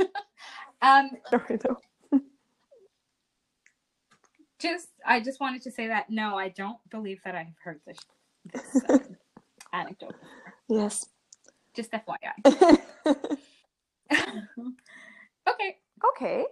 um 0.82 1.10
Sorry 1.28 1.56
though. 1.56 2.20
just 4.60 4.88
I 5.04 5.18
just 5.20 5.40
wanted 5.40 5.62
to 5.62 5.72
say 5.72 5.88
that 5.88 6.10
no, 6.10 6.38
I 6.38 6.50
don't 6.50 6.78
believe 6.90 7.20
that 7.24 7.34
I've 7.34 7.56
heard 7.64 7.80
this 7.84 7.98
this 8.52 8.84
um, 8.88 9.16
anecdote. 9.72 10.14
Yes. 10.68 11.06
Just 11.74 11.92
FYI. 11.92 12.32
okay. 15.48 15.78
okay. 16.10 16.46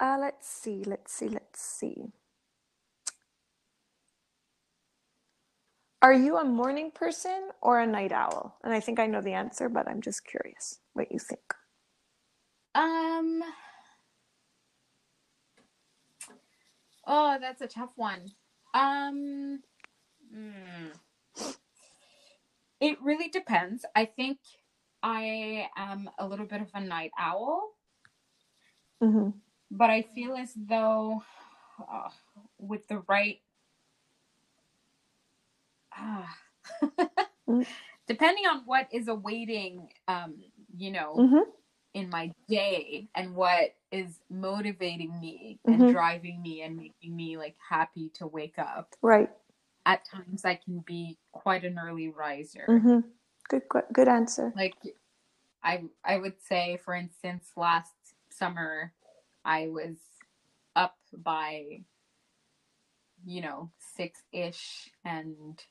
Uh, 0.00 0.18
let's 0.20 0.48
see. 0.48 0.84
Let's 0.84 1.12
see. 1.12 1.28
Let's 1.28 1.60
see. 1.62 2.12
Are 6.02 6.12
you 6.12 6.36
a 6.36 6.44
morning 6.44 6.90
person 6.90 7.48
or 7.62 7.80
a 7.80 7.86
night 7.86 8.12
owl? 8.12 8.58
And 8.62 8.74
I 8.74 8.80
think 8.80 9.00
I 9.00 9.06
know 9.06 9.22
the 9.22 9.32
answer, 9.32 9.68
but 9.68 9.88
I'm 9.88 10.02
just 10.02 10.24
curious 10.26 10.78
what 10.92 11.10
you 11.10 11.18
think. 11.18 11.54
Um 12.74 13.42
Oh, 17.06 17.38
that's 17.40 17.62
a 17.62 17.66
tough 17.66 17.92
one. 17.96 18.32
Um 18.74 19.60
hmm. 20.32 20.88
It 22.80 23.00
really 23.02 23.28
depends. 23.28 23.84
I 23.94 24.04
think 24.06 24.38
I 25.02 25.68
am 25.76 26.10
a 26.18 26.26
little 26.26 26.46
bit 26.46 26.60
of 26.60 26.70
a 26.74 26.80
night 26.80 27.12
owl, 27.18 27.74
hmm 29.00 29.30
but 29.70 29.90
I 29.90 30.02
feel 30.02 30.34
as 30.36 30.52
though 30.56 31.22
uh, 31.78 32.08
with 32.58 32.86
the 32.88 32.98
right 33.08 33.40
ah, 35.92 36.36
Mm. 37.48 37.66
depending 38.06 38.44
on 38.46 38.62
what 38.66 38.88
is 38.92 39.08
awaiting 39.08 39.88
um 40.08 40.34
you 40.76 40.90
know 40.90 41.26
hmm 41.30 41.44
in 41.94 42.10
my 42.10 42.32
day 42.48 43.08
and 43.14 43.34
what 43.34 43.74
is 43.92 44.20
motivating 44.30 45.18
me 45.20 45.58
Mhm. 45.66 45.70
and 45.70 45.86
driving 45.86 46.42
me 46.42 46.62
and 46.62 46.76
making 46.76 47.14
me 47.16 47.36
like 47.36 47.56
happy 47.68 48.10
to 48.14 48.26
wake 48.26 48.58
up 48.58 48.94
Right. 49.02 49.30
At 49.86 50.04
times 50.04 50.44
i 50.44 50.54
can 50.54 50.80
be 50.80 51.18
quite 51.32 51.64
an 51.64 51.78
early 51.78 52.08
riser 52.08 52.64
hmm 52.66 53.00
Good. 53.48 53.62
Good 53.92 54.08
answer. 54.08 54.52
like 54.56 54.74
i 55.62 55.82
i 56.04 56.16
would 56.18 56.40
say 56.42 56.78
for 56.84 56.94
instance 56.94 57.50
last 57.56 57.92
summer 58.30 58.92
i 59.44 59.68
was 59.68 59.96
up 60.76 60.96
by 61.16 61.82
you 63.26 63.40
know 63.42 63.70
six 63.96 64.22
ish 64.32 64.90
and 65.04 65.62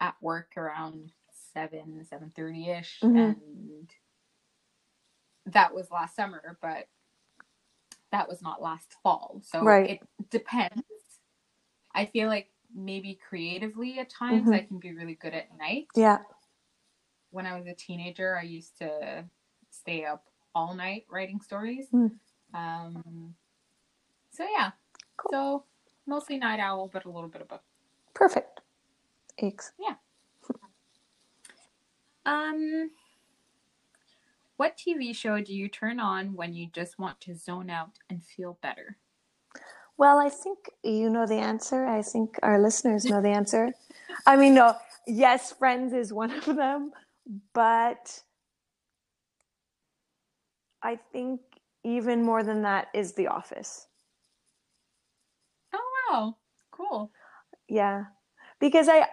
at 0.00 0.14
work 0.20 0.52
around 0.56 1.12
seven 1.54 2.04
seven 2.08 2.32
thirty 2.36 2.70
ish 2.70 3.00
Mhm. 3.02 3.16
and 3.18 3.90
that 5.46 5.74
was 5.74 5.90
last 5.90 6.14
summer 6.16 6.58
but 6.60 6.88
that 8.12 8.28
was 8.28 8.42
not 8.42 8.62
last 8.62 8.94
fall 9.02 9.40
so 9.44 9.62
Right. 9.64 9.90
it 9.90 10.30
depends 10.30 10.82
i 11.94 12.06
feel 12.06 12.28
like 12.28 12.50
maybe 12.76 13.18
creatively 13.28 13.98
at 13.98 14.10
times 14.10 14.48
Mhm. 14.50 14.54
i 14.54 14.60
can 14.60 14.78
be 14.78 14.92
really 14.92 15.14
good 15.14 15.32
at 15.34 15.56
night 15.56 15.86
Yeah. 15.96 16.18
when 17.30 17.46
I 17.46 17.58
was 17.58 17.66
a 17.66 17.74
teenager, 17.74 18.38
I 18.38 18.42
used 18.42 18.78
to 18.78 19.24
stay 19.70 20.04
up 20.04 20.26
all 20.54 20.74
night 20.74 21.06
writing 21.10 21.40
stories. 21.40 21.88
Hmm. 21.90 22.06
Um, 22.54 23.34
so 24.30 24.46
yeah, 24.48 24.70
Cool. 25.18 25.30
so 25.32 25.64
mostly 26.06 26.38
night 26.38 26.60
owl, 26.60 26.88
but 26.88 27.04
a 27.04 27.10
little 27.10 27.28
bit 27.28 27.42
of 27.42 27.48
both. 27.48 27.60
Perfect. 28.14 28.60
Ex- 29.38 29.72
Um, 32.24 32.90
what 34.56 34.76
TV 34.78 35.14
show 35.14 35.40
do 35.42 35.52
you 35.54 35.68
turn 35.68 36.00
on 36.00 36.32
when 36.34 36.54
you 36.54 36.68
just 36.68 36.98
want 36.98 37.20
to 37.22 37.34
zone 37.34 37.68
out 37.70 37.98
and 38.08 38.24
feel 38.24 38.58
better? 38.62 38.96
Well, 39.98 40.18
I 40.18 40.28
think 40.28 40.70
you 40.82 41.08
know 41.08 41.26
the 41.26 41.36
answer. 41.36 41.86
I 41.86 42.02
think 42.02 42.38
our 42.42 42.60
listeners 42.60 43.04
know 43.04 43.22
the 43.22 43.30
answer. 43.30 43.72
I 44.26 44.36
mean, 44.36 44.54
no, 44.54 44.74
yes, 45.06 45.52
Friends 45.52 45.94
is 45.94 46.12
one 46.12 46.30
of 46.30 46.44
them, 46.44 46.92
but 47.54 48.22
I 50.82 50.98
think 51.12 51.40
even 51.84 52.22
more 52.22 52.42
than 52.42 52.62
that 52.62 52.88
is 52.94 53.14
The 53.14 53.28
Office. 53.28 53.86
Oh 55.74 56.10
wow, 56.10 56.36
cool. 56.70 57.10
Yeah. 57.68 58.04
Because 58.60 58.88
I 58.88 59.06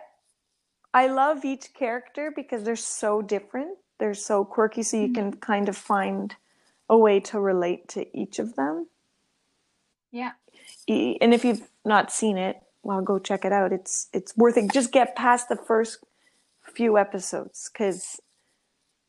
I 0.94 1.08
love 1.08 1.46
each 1.46 1.74
character 1.74 2.32
because 2.36 2.64
they're 2.64 2.76
so 2.76 3.22
different. 3.22 3.78
They're 4.00 4.14
so 4.14 4.44
quirky 4.44 4.84
so 4.84 4.98
you 4.98 5.08
mm-hmm. 5.08 5.32
can 5.32 5.34
kind 5.34 5.70
of 5.70 5.78
find 5.78 6.36
a 6.90 6.98
way 6.98 7.20
to 7.22 7.40
relate 7.40 7.88
to 7.90 8.06
each 8.18 8.40
of 8.40 8.56
them. 8.56 8.88
Yeah, 10.14 10.34
And 11.22 11.34
if 11.34 11.46
you've 11.46 11.70
not 11.86 12.12
seen 12.12 12.38
it, 12.38 12.58
well, 12.84 13.02
go 13.02 13.20
check 13.20 13.46
it 13.46 13.54
out. 13.54 13.74
It's 13.74 14.10
it's 14.14 14.38
worth 14.38 14.58
it. 14.58 14.72
Just 14.72 14.94
get 14.94 15.16
past 15.16 15.50
the 15.50 15.58
first 15.58 16.00
few 16.76 16.98
episodes 16.98 17.72
because 17.74 18.22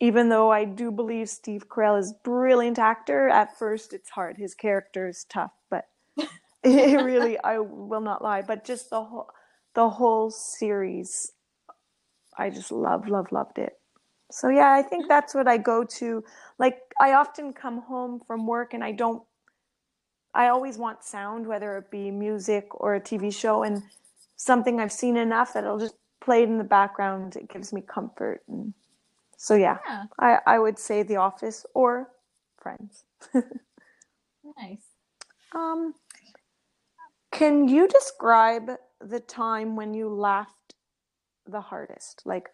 even 0.01 0.31
though 0.31 0.53
I 0.53 0.64
do 0.64 0.90
believe 0.93 1.31
Steve 1.31 1.69
Carell 1.69 1.99
is 1.99 2.12
a 2.12 2.25
brilliant 2.25 2.79
actor, 2.79 3.29
at 3.29 3.59
first 3.59 3.93
it's 3.95 4.11
hard. 4.11 4.38
His 4.38 4.55
character 4.55 5.09
is 5.09 5.25
tough, 5.29 5.53
but 5.71 5.87
it 6.64 7.03
really, 7.03 7.38
I 7.40 7.59
will 7.59 8.03
not 8.03 8.23
lie. 8.23 8.43
But 8.43 8.64
just 8.64 8.90
the 8.90 9.05
whole 9.05 9.29
the 9.75 9.90
whole 9.90 10.31
series, 10.31 11.33
I 12.38 12.51
just 12.51 12.73
love, 12.73 13.09
love, 13.09 13.33
loved 13.33 13.59
it. 13.59 13.75
So 14.33 14.49
yeah, 14.49 14.73
I 14.73 14.83
think 14.83 15.09
that's 15.09 15.35
what 15.35 15.49
I 15.49 15.59
go 15.59 15.85
to. 15.85 16.25
Like 16.59 16.79
I 17.01 17.14
often 17.14 17.53
come 17.53 17.83
home 17.83 18.21
from 18.27 18.47
work 18.47 18.75
and 18.75 18.85
I 18.85 18.93
don't 18.93 19.23
I 20.35 20.49
always 20.49 20.79
want 20.79 21.05
sound, 21.05 21.47
whether 21.47 21.79
it 21.79 21.90
be 21.90 22.11
music 22.11 22.68
or 22.73 22.97
a 22.97 23.01
TV 23.01 23.33
show, 23.33 23.62
and 23.62 23.83
something 24.37 24.81
I've 24.81 24.92
seen 24.92 25.16
enough 25.16 25.55
that 25.55 25.64
it'll 25.64 25.79
just 25.79 25.94
play 26.20 26.42
in 26.42 26.59
the 26.59 26.64
background. 26.64 27.37
It 27.37 27.49
gives 27.49 27.73
me 27.73 27.83
comfort. 27.83 28.42
And 28.49 28.75
so, 29.37 29.55
yeah, 29.55 29.79
yeah, 29.87 30.05
I, 30.18 30.38
I 30.47 30.59
would 30.59 30.79
say 30.79 31.03
The 31.03 31.16
Office 31.16 31.64
or 31.75 32.11
Friends. 32.61 33.05
nice. 34.59 34.87
Um, 35.55 35.94
can 37.31 37.68
you 37.68 37.87
describe 37.87 38.73
the 39.01 39.20
time 39.20 39.77
when 39.77 39.94
you 39.94 40.09
laughed 40.09 40.75
the 41.47 41.61
hardest? 41.61 42.23
Like, 42.25 42.49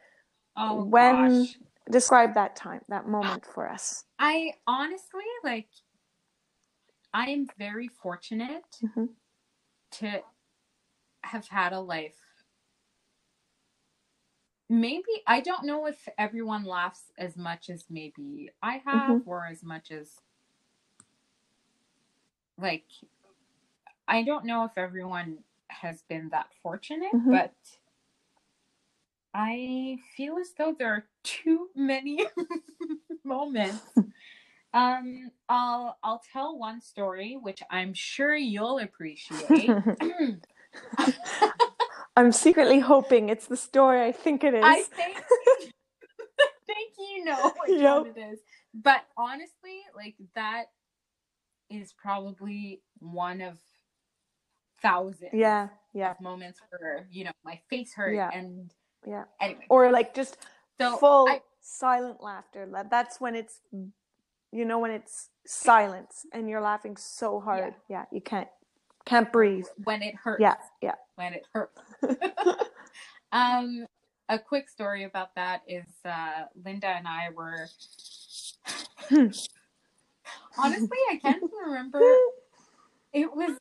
Oh 0.56 0.84
when, 0.84 1.44
gosh, 1.44 1.56
describe 1.90 2.34
that 2.34 2.56
time, 2.56 2.80
that 2.88 3.08
moment 3.08 3.46
for 3.46 3.68
us. 3.68 4.04
I 4.18 4.52
honestly 4.66 5.24
like. 5.44 5.68
I 7.12 7.30
am 7.30 7.48
very 7.58 7.88
fortunate 7.88 8.82
Mhm. 8.82 9.14
to 9.92 10.22
have 11.22 11.48
had 11.48 11.72
a 11.72 11.80
life. 11.80 12.18
Maybe 14.68 15.22
I 15.26 15.40
don't 15.40 15.64
know 15.64 15.86
if 15.86 16.08
everyone 16.16 16.64
laughs 16.64 17.12
as 17.18 17.36
much 17.36 17.68
as 17.68 17.84
maybe 17.90 18.50
I 18.62 18.78
have, 18.78 19.18
or 19.26 19.46
as 19.46 19.62
much 19.64 19.90
as 19.90 20.20
like 22.56 22.86
I 24.06 24.22
don't 24.22 24.44
know 24.44 24.64
if 24.64 24.76
everyone 24.76 25.44
has 25.68 26.02
been 26.02 26.28
that 26.30 26.48
fortunate, 26.62 27.12
Mhm. 27.12 27.30
but 27.30 27.54
I 29.34 29.98
feel 30.16 30.38
as 30.38 30.52
though 30.54 30.74
there 30.78 30.92
are 30.92 31.08
too 31.22 31.70
many 31.74 32.26
moments. 33.24 33.84
Um, 34.72 35.30
I'll 35.48 35.98
I'll 36.02 36.22
tell 36.32 36.56
one 36.58 36.80
story 36.80 37.36
which 37.40 37.62
I'm 37.70 37.92
sure 37.94 38.34
you'll 38.36 38.78
appreciate. 38.78 39.70
I'm 42.16 42.32
secretly 42.32 42.80
hoping 42.80 43.28
it's 43.28 43.46
the 43.46 43.56
story 43.56 44.02
I 44.04 44.12
think 44.12 44.44
it 44.44 44.54
is. 44.54 44.62
I 44.64 44.82
think 44.82 45.16
think 46.66 46.92
you 46.98 47.24
know 47.24 47.52
which 47.66 47.80
Yep. 47.80 48.16
it 48.16 48.20
is. 48.32 48.40
But 48.74 49.02
honestly, 49.16 49.80
like 49.96 50.14
that 50.34 50.66
is 51.70 51.92
probably 51.92 52.82
one 52.98 53.40
of 53.40 53.58
thousands 54.82 55.30
Yeah, 55.32 55.68
yeah, 55.94 56.12
of 56.12 56.20
moments 56.20 56.60
where, 56.70 57.06
you 57.10 57.24
know, 57.24 57.32
my 57.44 57.60
face 57.68 57.92
hurt 57.94 58.14
Yeah. 58.14 58.30
and 58.32 58.70
yeah. 59.06 59.24
anyway. 59.40 59.66
Or 59.68 59.90
like 59.90 60.14
just 60.14 60.36
So 60.80 60.96
full 60.96 61.28
I- 61.28 61.42
silent 61.60 62.22
laughter. 62.22 62.66
La- 62.66 62.82
That's 62.84 63.20
when 63.20 63.34
it's, 63.34 63.60
you 64.52 64.64
know, 64.64 64.78
when 64.78 64.90
it's 64.90 65.28
silence 65.46 66.26
and 66.32 66.48
you're 66.48 66.60
laughing 66.60 66.96
so 66.96 67.40
hard. 67.40 67.74
Yeah, 67.88 68.04
you 68.12 68.20
can't 68.20 68.48
can't 69.04 69.32
breathe. 69.32 69.66
when 69.84 70.02
it 70.02 70.14
hurts. 70.14 70.40
Yeah, 70.40 70.54
yeah. 70.82 70.94
When 71.16 71.34
it 71.34 71.46
hurts. 71.52 71.80
um 73.32 73.86
a 74.28 74.38
quick 74.38 74.68
story 74.68 75.04
about 75.04 75.34
that 75.34 75.62
is 75.66 75.86
uh 76.04 76.44
Linda 76.64 76.88
and 76.88 77.06
I 77.08 77.30
were 77.34 77.68
honestly 80.58 80.98
I 81.10 81.16
can't 81.20 81.42
remember 81.66 82.00
it 83.12 83.34
was 83.34 83.56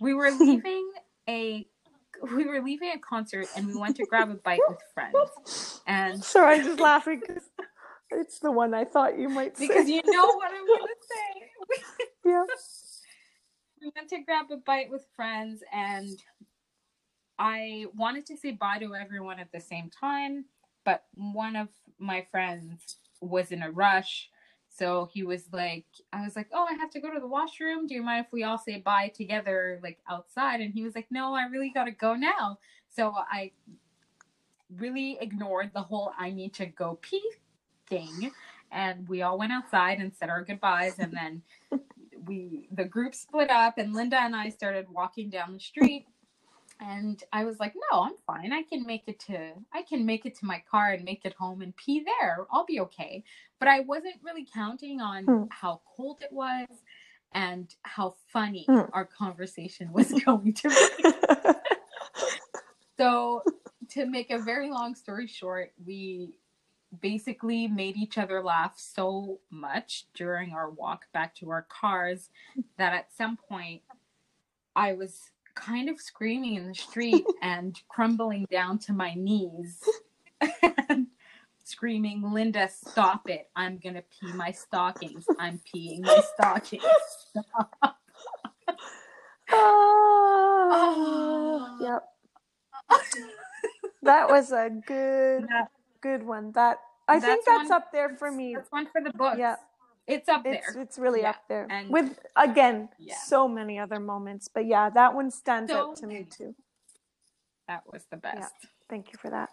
we 0.00 0.14
were 0.14 0.30
leaving 0.30 0.90
a 1.28 1.66
we 2.34 2.46
were 2.46 2.60
leaving 2.60 2.90
a 2.94 2.98
concert 2.98 3.46
and 3.56 3.66
we 3.66 3.76
went 3.76 3.96
to 3.96 4.04
grab 4.04 4.30
a 4.30 4.34
bite 4.34 4.60
with 4.68 4.78
friends 4.92 5.80
and 5.86 6.22
Sorry, 6.22 6.56
I'm 6.58 6.64
just 6.64 6.80
laughing 6.80 7.22
it's 8.10 8.38
the 8.38 8.50
one 8.50 8.74
I 8.74 8.84
thought 8.84 9.18
you 9.18 9.28
might 9.28 9.56
say. 9.56 9.68
because 9.68 9.88
you 9.88 10.02
know 10.04 10.26
what 10.26 10.50
I'm 10.50 10.66
gonna 10.66 10.92
say 11.00 11.48
yeah. 12.24 12.44
we 13.80 13.92
went 13.94 14.08
to 14.10 14.18
grab 14.24 14.46
a 14.50 14.56
bite 14.56 14.90
with 14.90 15.06
friends 15.14 15.62
and 15.72 16.18
I 17.38 17.86
wanted 17.94 18.26
to 18.26 18.36
say 18.36 18.52
bye 18.52 18.78
to 18.78 18.94
everyone 18.94 19.38
at 19.38 19.52
the 19.52 19.60
same 19.60 19.90
time, 19.90 20.46
but 20.84 21.04
one 21.14 21.54
of 21.54 21.68
my 21.98 22.26
friends 22.30 22.96
was 23.20 23.52
in 23.52 23.62
a 23.62 23.70
rush. 23.70 24.28
So 24.68 25.08
he 25.12 25.22
was 25.22 25.44
like, 25.52 25.86
I 26.12 26.22
was 26.22 26.36
like, 26.36 26.48
oh, 26.52 26.66
I 26.68 26.74
have 26.74 26.90
to 26.90 27.00
go 27.00 27.12
to 27.12 27.20
the 27.20 27.26
washroom. 27.26 27.86
Do 27.86 27.94
you 27.94 28.02
mind 28.02 28.26
if 28.26 28.32
we 28.32 28.44
all 28.44 28.58
say 28.58 28.80
bye 28.80 29.12
together, 29.14 29.80
like 29.82 29.98
outside? 30.08 30.60
And 30.60 30.72
he 30.72 30.82
was 30.82 30.94
like, 30.94 31.06
no, 31.10 31.34
I 31.34 31.44
really 31.46 31.70
got 31.70 31.84
to 31.84 31.92
go 31.92 32.14
now. 32.14 32.58
So 32.88 33.12
I 33.16 33.52
really 34.76 35.18
ignored 35.20 35.70
the 35.74 35.82
whole 35.82 36.12
I 36.18 36.30
need 36.30 36.54
to 36.54 36.66
go 36.66 36.98
pee 37.00 37.22
thing. 37.88 38.32
And 38.70 39.08
we 39.08 39.22
all 39.22 39.38
went 39.38 39.52
outside 39.52 39.98
and 39.98 40.12
said 40.14 40.28
our 40.28 40.44
goodbyes. 40.44 40.98
And 40.98 41.12
then 41.12 41.42
we 42.26 42.68
the 42.72 42.84
group 42.84 43.14
split 43.14 43.50
up 43.50 43.78
and 43.78 43.94
Linda 43.94 44.20
and 44.20 44.34
I 44.36 44.50
started 44.50 44.86
walking 44.90 45.30
down 45.30 45.52
the 45.52 45.60
street 45.60 46.06
and 46.80 47.22
I 47.32 47.44
was 47.44 47.58
like, 47.58 47.74
"No, 47.90 48.02
I'm 48.02 48.16
fine. 48.26 48.52
I 48.52 48.62
can 48.62 48.86
make 48.86 49.04
it 49.08 49.18
to 49.20 49.52
I 49.72 49.82
can 49.82 50.04
make 50.06 50.26
it 50.26 50.36
to 50.38 50.46
my 50.46 50.62
car 50.70 50.92
and 50.92 51.04
make 51.04 51.24
it 51.24 51.34
home 51.34 51.62
and 51.62 51.74
pee 51.76 52.04
there. 52.04 52.46
I'll 52.52 52.66
be 52.66 52.80
okay." 52.80 53.24
But 53.58 53.68
I 53.68 53.80
wasn't 53.80 54.16
really 54.22 54.46
counting 54.52 55.00
on 55.00 55.24
Hmm. 55.24 55.44
how 55.50 55.80
cold 55.96 56.22
it 56.22 56.32
was 56.32 56.66
and 57.32 57.74
how 57.82 58.14
funny 58.32 58.64
Hmm. 58.66 58.82
our 58.92 59.04
conversation 59.04 59.92
was 59.92 60.12
going 60.24 60.54
to 60.54 60.68
be. 60.68 61.04
So, 62.96 63.42
to 63.90 64.06
make 64.06 64.30
a 64.32 64.38
very 64.38 64.70
long 64.70 64.96
story 64.96 65.28
short, 65.28 65.72
we 65.86 66.34
basically 67.00 67.66
made 67.68 67.96
each 67.96 68.18
other 68.18 68.42
laugh 68.42 68.74
so 68.78 69.38
much 69.50 70.06
during 70.14 70.52
our 70.52 70.70
walk 70.70 71.06
back 71.12 71.34
to 71.36 71.50
our 71.50 71.66
cars 71.68 72.30
that 72.78 72.92
at 72.94 73.12
some 73.16 73.36
point 73.36 73.82
I 74.74 74.94
was 74.94 75.30
kind 75.54 75.88
of 75.88 76.00
screaming 76.00 76.54
in 76.54 76.68
the 76.68 76.74
street 76.74 77.24
and 77.42 77.78
crumbling 77.88 78.46
down 78.50 78.78
to 78.80 78.92
my 78.92 79.14
knees 79.14 79.82
and 80.62 81.08
screaming, 81.64 82.22
Linda, 82.32 82.68
stop 82.68 83.28
it. 83.28 83.48
I'm 83.56 83.78
going 83.78 83.94
to 83.96 84.02
pee 84.02 84.32
my 84.32 84.52
stockings. 84.52 85.26
I'm 85.38 85.60
peeing 85.74 86.00
my 86.02 86.22
stockings. 86.34 86.84
Oh, 89.50 91.78
yep. 91.82 92.04
That 94.02 94.28
was 94.28 94.52
a 94.52 94.70
good, 94.86 95.44
That- 95.48 95.70
good 96.00 96.22
one. 96.22 96.52
That 96.52 96.78
I 97.08 97.20
think 97.20 97.44
That's 97.44 97.46
that's 97.46 97.70
one- 97.70 97.82
up 97.82 97.92
there 97.92 98.16
for 98.16 98.30
me. 98.30 98.54
That's 98.54 98.70
one 98.72 98.86
for 98.86 99.00
the 99.00 99.12
books. 99.12 99.38
Yeah. 99.38 99.56
It's 100.06 100.28
up 100.28 100.42
It's 100.46 100.72
there. 100.74 100.82
it's 100.82 100.98
really 100.98 101.22
Yeah, 101.22 101.30
up 101.30 101.48
there. 101.48 101.66
and- 101.70 101.90
With 101.90 102.18
again, 102.36 102.88
Yeah. 102.98 103.16
so 103.16 103.46
many 103.46 103.78
other 103.78 104.00
moments, 104.00 104.48
but 104.48 104.64
yeah, 104.66 104.88
that 104.90 105.14
one 105.14 105.30
stands 105.30 105.70
So 105.70 105.90
out 105.90 105.96
to 105.96 106.06
me 106.06 106.24
too. 106.24 106.54
That 107.66 107.82
was 107.92 108.04
the 108.10 108.16
best. 108.16 108.54
Thank 108.88 109.12
you 109.12 109.18
for 109.18 109.28
that. 109.30 109.50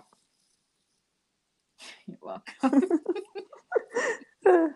You're 2.08 2.18
welcome. 2.22 3.00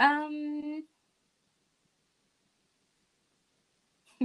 um, 0.00 0.84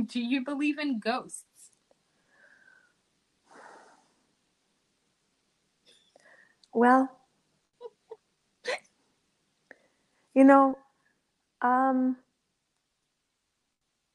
do 0.08 0.20
you 0.20 0.44
believe 0.44 0.80
in 0.80 1.00
ghosts? 1.00 1.44
Well, 6.76 7.12
you 10.36 10.44
know, 10.46 10.78
um, 11.62 12.18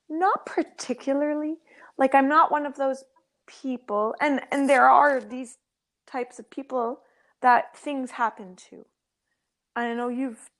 not 0.09 0.47
particularly. 0.47 1.57
Like 1.99 2.15
I'm 2.15 2.29
not 2.29 2.53
one 2.53 2.67
of 2.67 2.77
those 2.77 3.05
people, 3.47 4.15
and 4.21 4.41
and 4.53 4.69
there 4.71 4.89
are 4.91 5.21
these 5.21 5.59
types 6.07 6.39
of 6.39 6.51
people 6.51 7.01
that 7.43 7.77
things 7.77 8.13
happen 8.13 8.57
to. 8.71 8.87
I 9.77 9.95
know 9.95 10.09
you've 10.09 10.51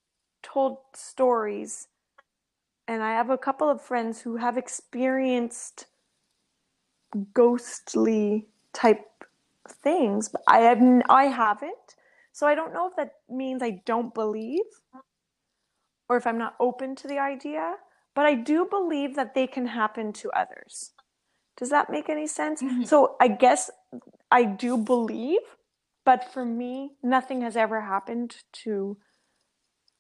told 0.43 0.79
stories, 0.95 1.89
and 2.89 3.03
I 3.03 3.13
have 3.13 3.31
a 3.31 3.39
couple 3.39 3.71
of 3.71 3.83
friends 3.83 4.23
who 4.23 4.37
have 4.37 4.59
experienced 4.59 5.87
ghostly 7.35 8.49
type 8.75 9.07
things, 9.73 10.29
but 10.31 10.43
I 10.49 10.61
have 10.61 10.81
I 11.11 11.25
haven't. 11.27 11.97
So 12.33 12.47
I 12.47 12.55
don't 12.57 12.75
know 12.75 12.89
if 12.89 12.97
that 12.97 13.13
means 13.31 13.63
I 13.63 13.83
don't 13.87 14.15
believe 14.15 14.61
or 16.09 16.17
if 16.19 16.27
I'm 16.27 16.39
not 16.39 16.57
open 16.61 16.97
to 16.97 17.09
the 17.09 17.19
idea, 17.21 17.77
but 18.15 18.27
I 18.27 18.35
do 18.35 18.67
believe 18.71 19.17
that 19.17 19.35
they 19.35 19.47
can 19.49 19.69
happen 19.69 20.13
to 20.15 20.31
others. 20.33 20.93
Does 21.59 21.71
that 21.71 21.91
make 21.91 22.09
any 22.11 22.27
sense? 22.27 22.63
Mhm. 22.63 22.87
So 22.87 23.17
I 23.21 23.29
guess 23.29 23.71
I 24.31 24.45
do 24.45 24.79
believe, 24.79 25.43
but 26.05 26.25
for 26.33 26.45
me, 26.45 26.97
nothing 27.03 27.43
has 27.43 27.57
ever 27.57 27.83
happened 27.83 28.37
to 28.65 28.99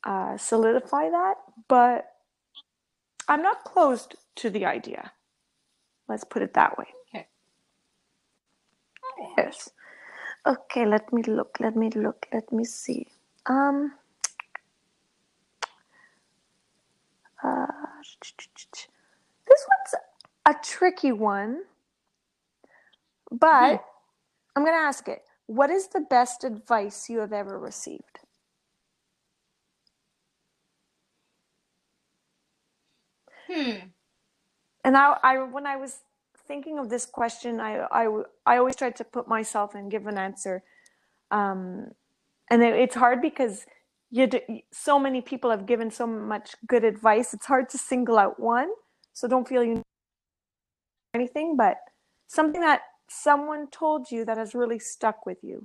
uh, 0.04 0.36
solidify 0.38 1.10
that. 1.10 1.36
But 1.68 2.06
I'm 3.28 3.42
not 3.42 3.64
closed 3.64 4.16
to 4.36 4.50
the 4.50 4.66
idea. 4.66 5.12
Let's 6.08 6.24
put 6.24 6.42
it 6.42 6.54
that 6.54 6.78
way. 6.78 6.88
Yes. 9.36 9.70
Okay, 10.46 10.86
let 10.86 11.12
me 11.12 11.22
look. 11.22 11.58
Let 11.60 11.76
me 11.76 11.90
look. 11.90 12.26
Let 12.32 12.50
me 12.52 12.64
see. 12.64 13.06
Um. 13.46 13.92
Uh, 17.42 17.66
this 19.46 19.66
one's 19.68 19.94
a 20.46 20.54
tricky 20.62 21.12
one, 21.12 21.62
but 23.30 23.82
I'm 24.54 24.62
going 24.64 24.76
to 24.76 24.82
ask 24.82 25.08
it. 25.08 25.22
What 25.46 25.70
is 25.70 25.88
the 25.88 26.00
best 26.00 26.44
advice 26.44 27.08
you 27.08 27.18
have 27.20 27.32
ever 27.32 27.58
received? 27.58 28.20
Hmm. 33.50 33.88
And 34.84 34.96
I, 34.96 35.16
I 35.22 35.38
when 35.42 35.66
I 35.66 35.76
was 35.76 36.00
thinking 36.50 36.80
of 36.80 36.88
this 36.88 37.06
question, 37.06 37.60
I, 37.60 37.72
I, 37.92 38.04
I 38.44 38.56
always 38.58 38.74
try 38.74 38.90
to 38.90 39.04
put 39.04 39.28
myself 39.28 39.76
and 39.76 39.88
give 39.88 40.08
an 40.08 40.18
answer. 40.18 40.64
Um, 41.30 41.92
and 42.50 42.60
it, 42.60 42.74
it's 42.74 42.96
hard 42.96 43.22
because 43.22 43.66
you 44.10 44.26
d- 44.26 44.64
so 44.72 44.98
many 44.98 45.20
people 45.20 45.48
have 45.54 45.64
given 45.64 45.92
so 45.92 46.08
much 46.08 46.56
good 46.66 46.82
advice. 46.82 47.32
It's 47.32 47.46
hard 47.46 47.68
to 47.68 47.78
single 47.78 48.18
out 48.18 48.40
one. 48.40 48.70
So 49.12 49.28
don't 49.28 49.46
feel 49.46 49.62
you 49.62 49.82
anything, 51.14 51.56
but 51.56 51.76
something 52.26 52.62
that 52.62 52.80
someone 53.08 53.68
told 53.70 54.10
you 54.10 54.24
that 54.24 54.36
has 54.36 54.52
really 54.52 54.80
stuck 54.80 55.24
with 55.26 55.38
you. 55.42 55.64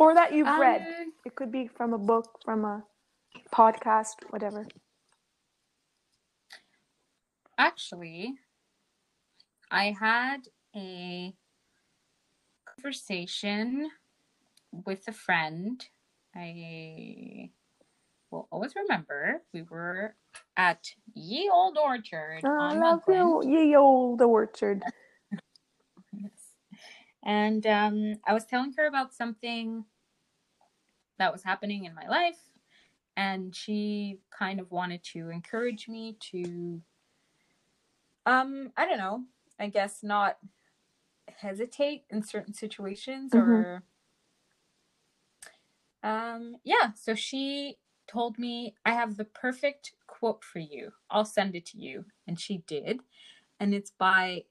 Or 0.00 0.14
that 0.14 0.32
you've 0.34 0.58
read. 0.58 0.80
Um, 0.80 1.12
It 1.24 1.36
could 1.36 1.52
be 1.52 1.68
from 1.68 1.94
a 1.94 1.98
book, 1.98 2.40
from 2.44 2.64
a 2.64 2.82
podcast, 3.54 4.16
whatever. 4.30 4.66
Actually, 7.58 8.34
I 9.70 9.94
had 9.98 10.48
a 10.74 11.34
conversation 12.66 13.90
with 14.84 15.08
a 15.08 15.12
friend. 15.12 15.84
I 16.34 17.50
will 18.30 18.48
always 18.50 18.74
remember 18.76 19.42
we 19.54 19.62
were 19.62 20.14
at 20.56 20.86
Ye 21.14 21.50
Olde 21.52 21.78
Orchard 21.78 22.44
I 22.44 22.48
on 22.48 22.80
love 22.80 23.00
Ye 23.08 23.74
Olde 23.74 24.22
Orchard. 24.22 24.82
Yes. 26.12 26.30
And 27.24 27.66
um, 27.66 28.14
I 28.24 28.32
was 28.34 28.44
telling 28.44 28.72
her 28.76 28.86
about 28.86 29.12
something 29.12 29.84
that 31.18 31.32
was 31.32 31.42
happening 31.42 31.84
in 31.84 31.92
my 31.92 32.06
life, 32.06 32.38
and 33.16 33.52
she 33.52 34.20
kind 34.30 34.60
of 34.60 34.70
wanted 34.70 35.02
to 35.12 35.30
encourage 35.30 35.88
me 35.88 36.16
to, 36.30 36.80
um, 38.26 38.72
I 38.76 38.86
don't 38.86 38.98
know, 38.98 39.24
I 39.58 39.68
guess 39.68 40.02
not 40.02 40.36
hesitate 41.28 42.04
in 42.10 42.22
certain 42.22 42.54
situations 42.54 43.32
Mhm. 43.32 43.40
or 43.40 43.82
um 46.02 46.56
yeah. 46.64 46.92
So 46.94 47.14
she 47.14 47.78
told 48.08 48.38
me 48.38 48.74
i 48.84 48.92
have 48.92 49.16
the 49.16 49.24
perfect 49.24 49.92
quote 50.06 50.44
for 50.44 50.60
you. 50.60 50.92
I'll 51.10 51.24
send 51.24 51.56
it 51.56 51.66
to 51.66 51.78
you. 51.78 52.04
And 52.26 52.38
she 52.38 52.58
did. 52.66 53.00
And 53.60 53.74
it's 53.74 53.90
by 53.90 54.44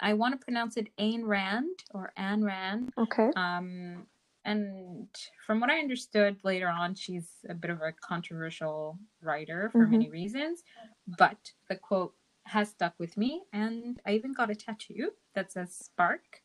i 0.00 0.12
want 0.12 0.38
to 0.38 0.44
pronounce 0.44 0.76
it 0.76 0.88
Ayn 0.98 1.24
Rand 1.24 1.84
or 1.92 2.12
Anne 2.16 2.44
Rand. 2.44 2.92
Okay. 2.98 3.30
um 3.36 4.06
and 4.44 5.08
from 5.46 5.60
what 5.60 5.70
i 5.70 5.78
understood 5.78 6.38
later 6.44 6.68
on 6.68 6.94
she's 6.94 7.28
a 7.48 7.54
bit 7.54 7.70
of 7.70 7.80
a 7.82 7.92
controversial 8.00 8.98
writer 9.22 9.70
for 9.70 9.86
Mhm. 9.86 9.90
many 9.92 10.10
reasons. 10.10 10.64
But 11.06 11.52
the 11.68 11.76
quote 11.76 12.14
has 12.46 12.70
stuck 12.70 12.94
with 12.98 13.16
me 13.16 13.42
and 13.52 14.00
i 14.06 14.12
even 14.12 14.32
got 14.32 14.50
a 14.50 14.54
tattoo 14.54 15.10
that 15.34 15.52
says 15.52 15.74
spark 15.76 16.42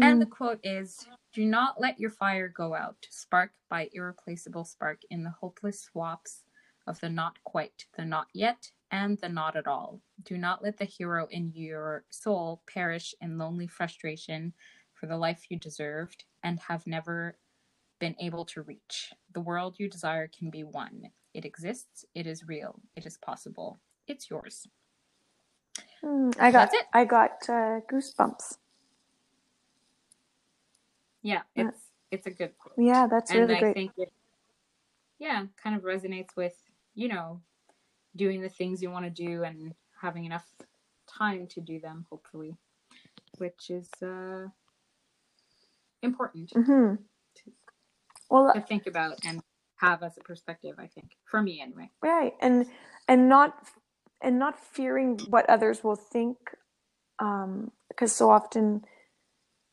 and 0.00 0.20
Mm. 0.20 0.20
the 0.20 0.26
quote 0.26 0.60
is 0.64 1.06
Do 1.32 1.44
not 1.46 1.80
let 1.80 2.00
your 2.00 2.10
fire 2.10 2.48
go 2.48 2.74
out. 2.74 3.06
Spark 3.10 3.52
by 3.70 3.90
irreplaceable 3.92 4.64
spark 4.64 5.02
in 5.10 5.24
the 5.24 5.30
hopeless 5.30 5.82
swaps 5.82 6.44
of 6.86 7.00
the 7.00 7.10
not 7.10 7.42
quite, 7.44 7.86
the 7.96 8.04
not 8.04 8.28
yet, 8.34 8.70
and 8.90 9.18
the 9.18 9.28
not 9.28 9.56
at 9.56 9.66
all. 9.66 10.00
Do 10.24 10.38
not 10.38 10.62
let 10.62 10.78
the 10.78 10.84
hero 10.86 11.26
in 11.30 11.52
your 11.54 12.04
soul 12.10 12.62
perish 12.66 13.14
in 13.20 13.38
lonely 13.38 13.66
frustration 13.68 14.54
for 14.94 15.06
the 15.06 15.16
life 15.18 15.46
you 15.50 15.58
deserved 15.58 16.24
and 16.42 16.60
have 16.60 16.86
never 16.86 17.38
been 18.00 18.16
able 18.20 18.44
to 18.46 18.62
reach. 18.62 19.12
The 19.32 19.40
world 19.42 19.76
you 19.78 19.88
desire 19.90 20.28
can 20.28 20.50
be 20.50 20.64
won. 20.64 21.10
It 21.34 21.44
exists, 21.46 22.04
it 22.14 22.26
is 22.26 22.48
real, 22.48 22.80
it 22.96 23.06
is 23.06 23.18
possible. 23.18 23.78
It's 24.08 24.30
yours. 24.30 24.66
Mm, 26.06 26.34
I 26.40 26.52
got 26.52 26.70
That's 26.70 26.74
it. 26.74 26.86
I 26.92 27.04
got 27.04 27.32
uh, 27.48 27.80
goosebumps. 27.90 28.58
Yeah, 31.22 31.42
Yeah. 31.56 31.68
it's 31.68 31.80
it's 32.10 32.26
a 32.26 32.30
good 32.30 32.56
quote. 32.58 32.76
Yeah, 32.78 33.06
that's 33.08 33.32
and 33.32 33.40
really 33.40 33.56
I 33.56 33.60
great. 33.60 33.74
think 33.74 33.92
it, 33.96 34.12
yeah, 35.18 35.44
kind 35.62 35.76
of 35.76 35.82
resonates 35.82 36.36
with 36.36 36.54
you 36.94 37.08
know 37.08 37.40
doing 38.16 38.40
the 38.40 38.48
things 38.48 38.82
you 38.82 38.90
want 38.90 39.04
to 39.04 39.10
do 39.10 39.44
and 39.44 39.74
having 40.00 40.24
enough 40.24 40.46
time 41.08 41.46
to 41.48 41.60
do 41.60 41.80
them, 41.80 42.06
hopefully, 42.10 42.56
which 43.38 43.70
is 43.70 43.88
uh, 44.02 44.46
important 46.02 46.52
hmm 46.54 46.94
Well, 48.30 48.54
to 48.54 48.60
think 48.60 48.86
about 48.86 49.18
and 49.24 49.40
have 49.76 50.02
as 50.02 50.16
a 50.18 50.22
perspective. 50.22 50.76
I 50.78 50.86
think 50.86 51.12
for 51.30 51.42
me 51.42 51.60
anyway. 51.60 51.90
right, 52.02 52.34
and 52.40 52.66
and 53.08 53.28
not 53.28 53.54
and 54.22 54.38
not 54.38 54.58
fearing 54.58 55.18
what 55.30 55.48
others 55.50 55.84
will 55.84 55.96
think, 55.96 56.38
um, 57.18 57.72
because 57.88 58.12
so 58.12 58.30
often 58.30 58.82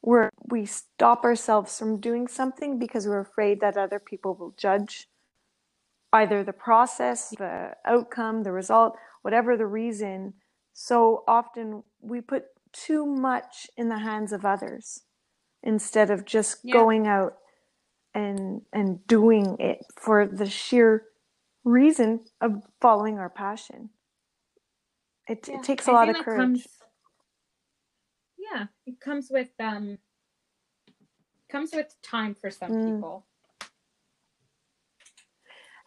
we're 0.03 0.29
we 0.49 0.65
stop 0.65 1.23
ourselves 1.23 1.77
from 1.79 1.99
doing 1.99 2.27
something 2.27 2.79
because 2.79 3.07
we're 3.07 3.19
afraid 3.21 3.61
that 3.61 3.77
other 3.77 3.99
people 3.99 4.35
will 4.35 4.55
judge 4.57 5.07
either 6.13 6.43
the 6.43 6.53
process, 6.53 7.31
the 7.31 7.73
outcome, 7.85 8.43
the 8.43 8.51
result, 8.51 8.95
whatever 9.23 9.57
the 9.57 9.65
reason. 9.65 10.33
So 10.73 11.23
often 11.27 11.83
we 12.01 12.21
put 12.21 12.45
too 12.73 13.05
much 13.05 13.67
in 13.77 13.89
the 13.89 13.99
hands 13.99 14.31
of 14.33 14.45
others 14.45 15.01
instead 15.63 16.09
of 16.11 16.25
just 16.25 16.59
Yeah. 16.63 16.73
going 16.73 17.07
out 17.07 17.37
and 18.13 18.61
and 18.73 19.05
doing 19.07 19.57
it 19.59 19.85
for 19.97 20.27
the 20.27 20.47
sheer 20.47 21.05
reason 21.63 22.25
of 22.41 22.63
following 22.81 23.19
our 23.19 23.29
passion. 23.29 23.89
It, 25.27 25.47
Yeah, 25.47 25.55
it 25.55 25.63
takes 25.63 25.87
I 25.87 25.91
a 25.91 25.93
lot 25.93 26.09
of 26.09 26.15
courage. 26.25 26.39
comes- 26.39 26.67
yeah, 28.37 28.67
it 28.85 28.99
comes 28.99 29.29
with 29.31 29.49
um 29.59 29.97
comes 31.49 31.71
with 31.73 31.95
time 32.01 32.35
for 32.35 32.49
some 32.51 32.71
Mm. 32.71 32.85
people. 32.97 33.25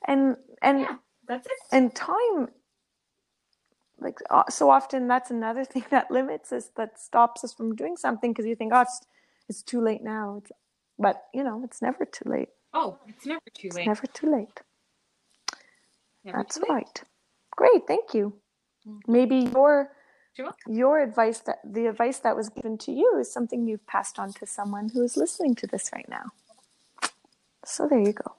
And 0.06 0.36
and 0.62 0.80
Yeah, 0.80 0.96
that's 1.26 1.46
it. 1.46 1.52
and 1.72 1.94
time 1.94 2.48
like 3.98 4.18
uh, 4.30 4.44
so 4.48 4.70
often 4.70 5.08
that's 5.08 5.30
another 5.30 5.64
thing 5.72 5.84
that 5.90 6.10
limits 6.10 6.52
us 6.52 6.70
that 6.76 6.98
stops 7.00 7.44
us 7.44 7.52
from 7.52 7.74
doing 7.74 7.96
something 7.96 8.32
because 8.32 8.46
you 8.46 8.54
think 8.54 8.72
oh 8.72 8.82
it's, 8.82 9.00
it's 9.48 9.62
too 9.62 9.80
late 9.80 10.02
now 10.02 10.36
it's, 10.38 10.52
but 10.98 11.24
you 11.34 11.42
know 11.42 11.62
it's 11.64 11.82
never 11.82 12.04
too 12.04 12.28
late 12.28 12.48
oh, 12.74 12.98
it's 13.08 13.26
never 13.26 13.40
too 13.54 13.68
it's 13.68 13.76
late. 13.76 13.86
never 13.86 14.06
too 14.06 14.30
late 14.30 14.60
Never 16.24 16.38
that's 16.38 16.58
too 16.58 16.64
late. 16.68 16.70
right 16.72 17.02
great 17.56 17.86
thank 17.88 18.14
you. 18.14 18.34
Maybe 19.06 19.36
your 19.54 19.90
your 20.68 21.00
advice 21.02 21.40
that 21.40 21.58
the 21.64 21.86
advice 21.86 22.18
that 22.18 22.36
was 22.36 22.48
given 22.50 22.76
to 22.76 22.92
you 22.92 23.16
is 23.18 23.32
something 23.32 23.66
you've 23.66 23.86
passed 23.86 24.18
on 24.18 24.32
to 24.32 24.46
someone 24.46 24.90
who 24.90 25.02
is 25.02 25.16
listening 25.16 25.54
to 25.54 25.66
this 25.66 25.90
right 25.94 26.08
now 26.08 26.30
so 27.64 27.88
there 27.88 28.00
you 28.00 28.12
go 28.12 28.34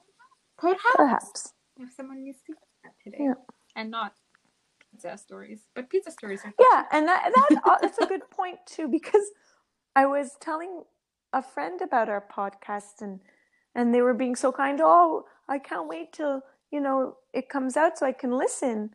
Perhaps. 0.58 0.94
perhaps 0.94 1.52
if 1.78 1.92
someone 1.92 2.24
needs 2.24 2.38
to 2.46 2.54
that 2.84 2.92
today. 3.02 3.18
Yeah. 3.20 3.34
And 3.76 3.90
not 3.90 4.14
pizza 4.90 5.16
stories, 5.16 5.60
but 5.74 5.88
pizza 5.90 6.10
stories 6.10 6.40
are 6.44 6.52
Yeah, 6.58 6.84
and 6.92 7.06
that, 7.06 7.32
that 7.34 7.78
that's 7.82 7.98
a 7.98 8.06
good 8.06 8.28
point 8.30 8.58
too 8.66 8.88
because 8.88 9.30
I 9.94 10.06
was 10.06 10.36
telling 10.40 10.82
a 11.32 11.42
friend 11.42 11.80
about 11.80 12.08
our 12.08 12.24
podcast 12.34 13.00
and 13.00 13.20
and 13.74 13.94
they 13.94 14.02
were 14.02 14.14
being 14.14 14.34
so 14.34 14.50
kind. 14.50 14.80
Oh, 14.82 15.26
I 15.48 15.58
can't 15.58 15.88
wait 15.88 16.12
till 16.12 16.42
you 16.70 16.80
know 16.80 17.16
it 17.32 17.48
comes 17.48 17.76
out 17.76 17.98
so 17.98 18.06
I 18.06 18.12
can 18.12 18.32
listen. 18.32 18.94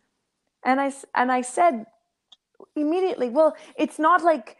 And 0.65 0.79
I 0.79 0.93
and 1.15 1.31
I 1.31 1.41
said 1.41 1.85
immediately, 2.75 3.29
well, 3.29 3.55
it's 3.77 3.99
not 3.99 4.23
like 4.23 4.57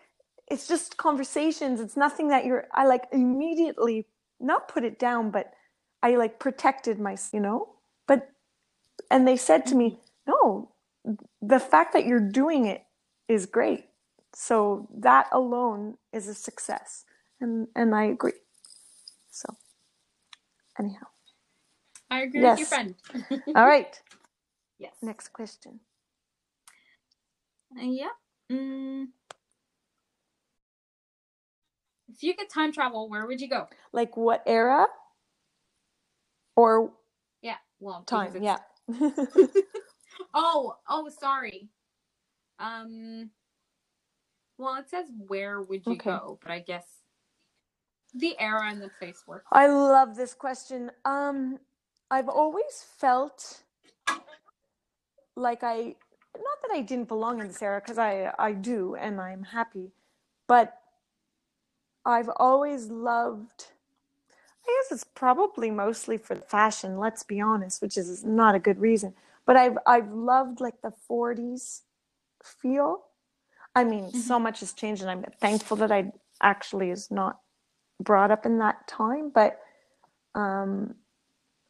it's 0.50 0.68
just 0.68 0.98
conversations. 0.98 1.80
It's 1.80 1.98
nothing 1.98 2.28
that 2.30 2.46
you're. 2.46 2.68
I 2.74 2.86
like 2.86 3.06
immediately 3.12 4.08
not 4.40 4.68
put 4.68 4.84
it 4.84 5.00
down, 5.00 5.32
but 5.32 5.54
I 6.02 6.16
like 6.16 6.40
protected 6.40 7.00
my, 7.00 7.18
you 7.32 7.40
know. 7.40 7.70
But 8.08 8.30
and 9.10 9.28
they 9.28 9.38
said 9.38 9.66
to 9.68 9.76
me, 9.76 9.92
mm-hmm. 10.30 10.32
no, 10.32 10.72
the 11.42 11.60
fact 11.60 11.94
that 11.94 12.06
you're 12.06 12.20
doing 12.20 12.66
it 12.66 12.84
is 13.28 13.46
great. 13.46 13.86
So 14.36 14.90
that 14.98 15.28
alone 15.32 15.98
is 16.12 16.28
a 16.28 16.34
success. 16.34 17.06
And 17.40 17.68
and 17.76 17.96
I 17.96 18.06
agree. 18.06 18.34
So 19.32 19.56
anyhow. 20.80 21.08
I 22.12 22.22
agree 22.22 22.42
with 22.42 22.60
your 22.60 22.68
friend. 22.68 22.96
All 23.56 23.66
right. 23.66 24.00
yes. 24.78 24.94
Next 25.02 25.30
question. 25.30 25.80
Yeah. 27.78 28.08
Mm. 28.52 29.08
If 32.10 32.24
you 32.24 32.36
could 32.36 32.50
time 32.50 32.72
travel, 32.74 33.10
where 33.10 33.26
would 33.28 33.42
you 33.42 33.50
go? 33.50 33.68
Like 33.94 34.18
what 34.18 34.44
era? 34.48 34.88
Or 36.56 36.94
Yeah. 37.42 37.58
Well, 37.80 38.04
time, 38.04 38.34
yeah. 38.42 38.60
Oh, 40.34 40.76
oh, 40.90 41.10
sorry. 41.10 41.70
Um. 42.60 43.32
Well, 44.58 44.76
it 44.76 44.90
says 44.90 45.08
where 45.28 45.62
would 45.62 45.88
you 45.88 45.94
Okay. 45.94 46.02
go, 46.02 46.40
but 46.42 46.52
I 46.52 46.60
guess 46.60 46.86
the 48.14 48.40
era 48.40 48.70
and 48.70 48.82
the 48.82 48.90
place 48.90 49.24
work. 49.28 49.46
I 49.52 49.68
love 49.68 50.16
this 50.16 50.34
question. 50.34 50.92
Um, 51.06 51.60
I've 52.12 52.30
always 52.30 52.86
felt 53.00 53.64
like 55.36 55.64
I, 55.64 55.96
that 56.64 56.76
I 56.76 56.82
didn't 56.82 57.08
belong 57.08 57.40
in 57.40 57.48
this 57.48 57.62
era, 57.62 57.80
because 57.80 57.98
I, 57.98 58.34
I 58.40 58.54
do, 58.54 58.96
and 58.96 59.22
I'm 59.22 59.44
happy, 59.44 59.92
but 60.48 60.80
I've 62.06 62.30
always 62.38 62.88
loved, 62.88 63.68
I 64.66 64.82
guess 64.82 64.92
it's 64.92 65.04
probably 65.04 65.72
mostly 65.72 66.18
for 66.18 66.36
fashion, 66.36 66.98
let's 66.98 67.24
be 67.24 67.40
honest, 67.40 67.82
which 67.82 67.98
is 67.98 68.24
not 68.24 68.56
a 68.56 68.60
good 68.60 68.80
reason, 68.80 69.14
but 69.46 69.56
I've, 69.58 69.78
I've 69.86 70.12
loved 70.12 70.62
like 70.62 70.82
the 70.82 70.94
40s 71.10 71.82
feel. 72.44 73.04
I 73.76 73.84
mean, 73.84 74.12
so 74.12 74.40
much 74.40 74.60
has 74.62 74.74
changed, 74.74 75.02
and 75.02 75.12
I'm 75.12 75.24
thankful 75.40 75.78
that 75.78 75.92
I 75.92 76.12
actually 76.42 76.92
is 76.92 77.10
not 77.10 77.40
brought 78.00 78.32
up 78.32 78.46
in 78.46 78.60
that 78.60 78.88
time, 78.88 79.32
but 79.34 79.60
um, 80.36 80.96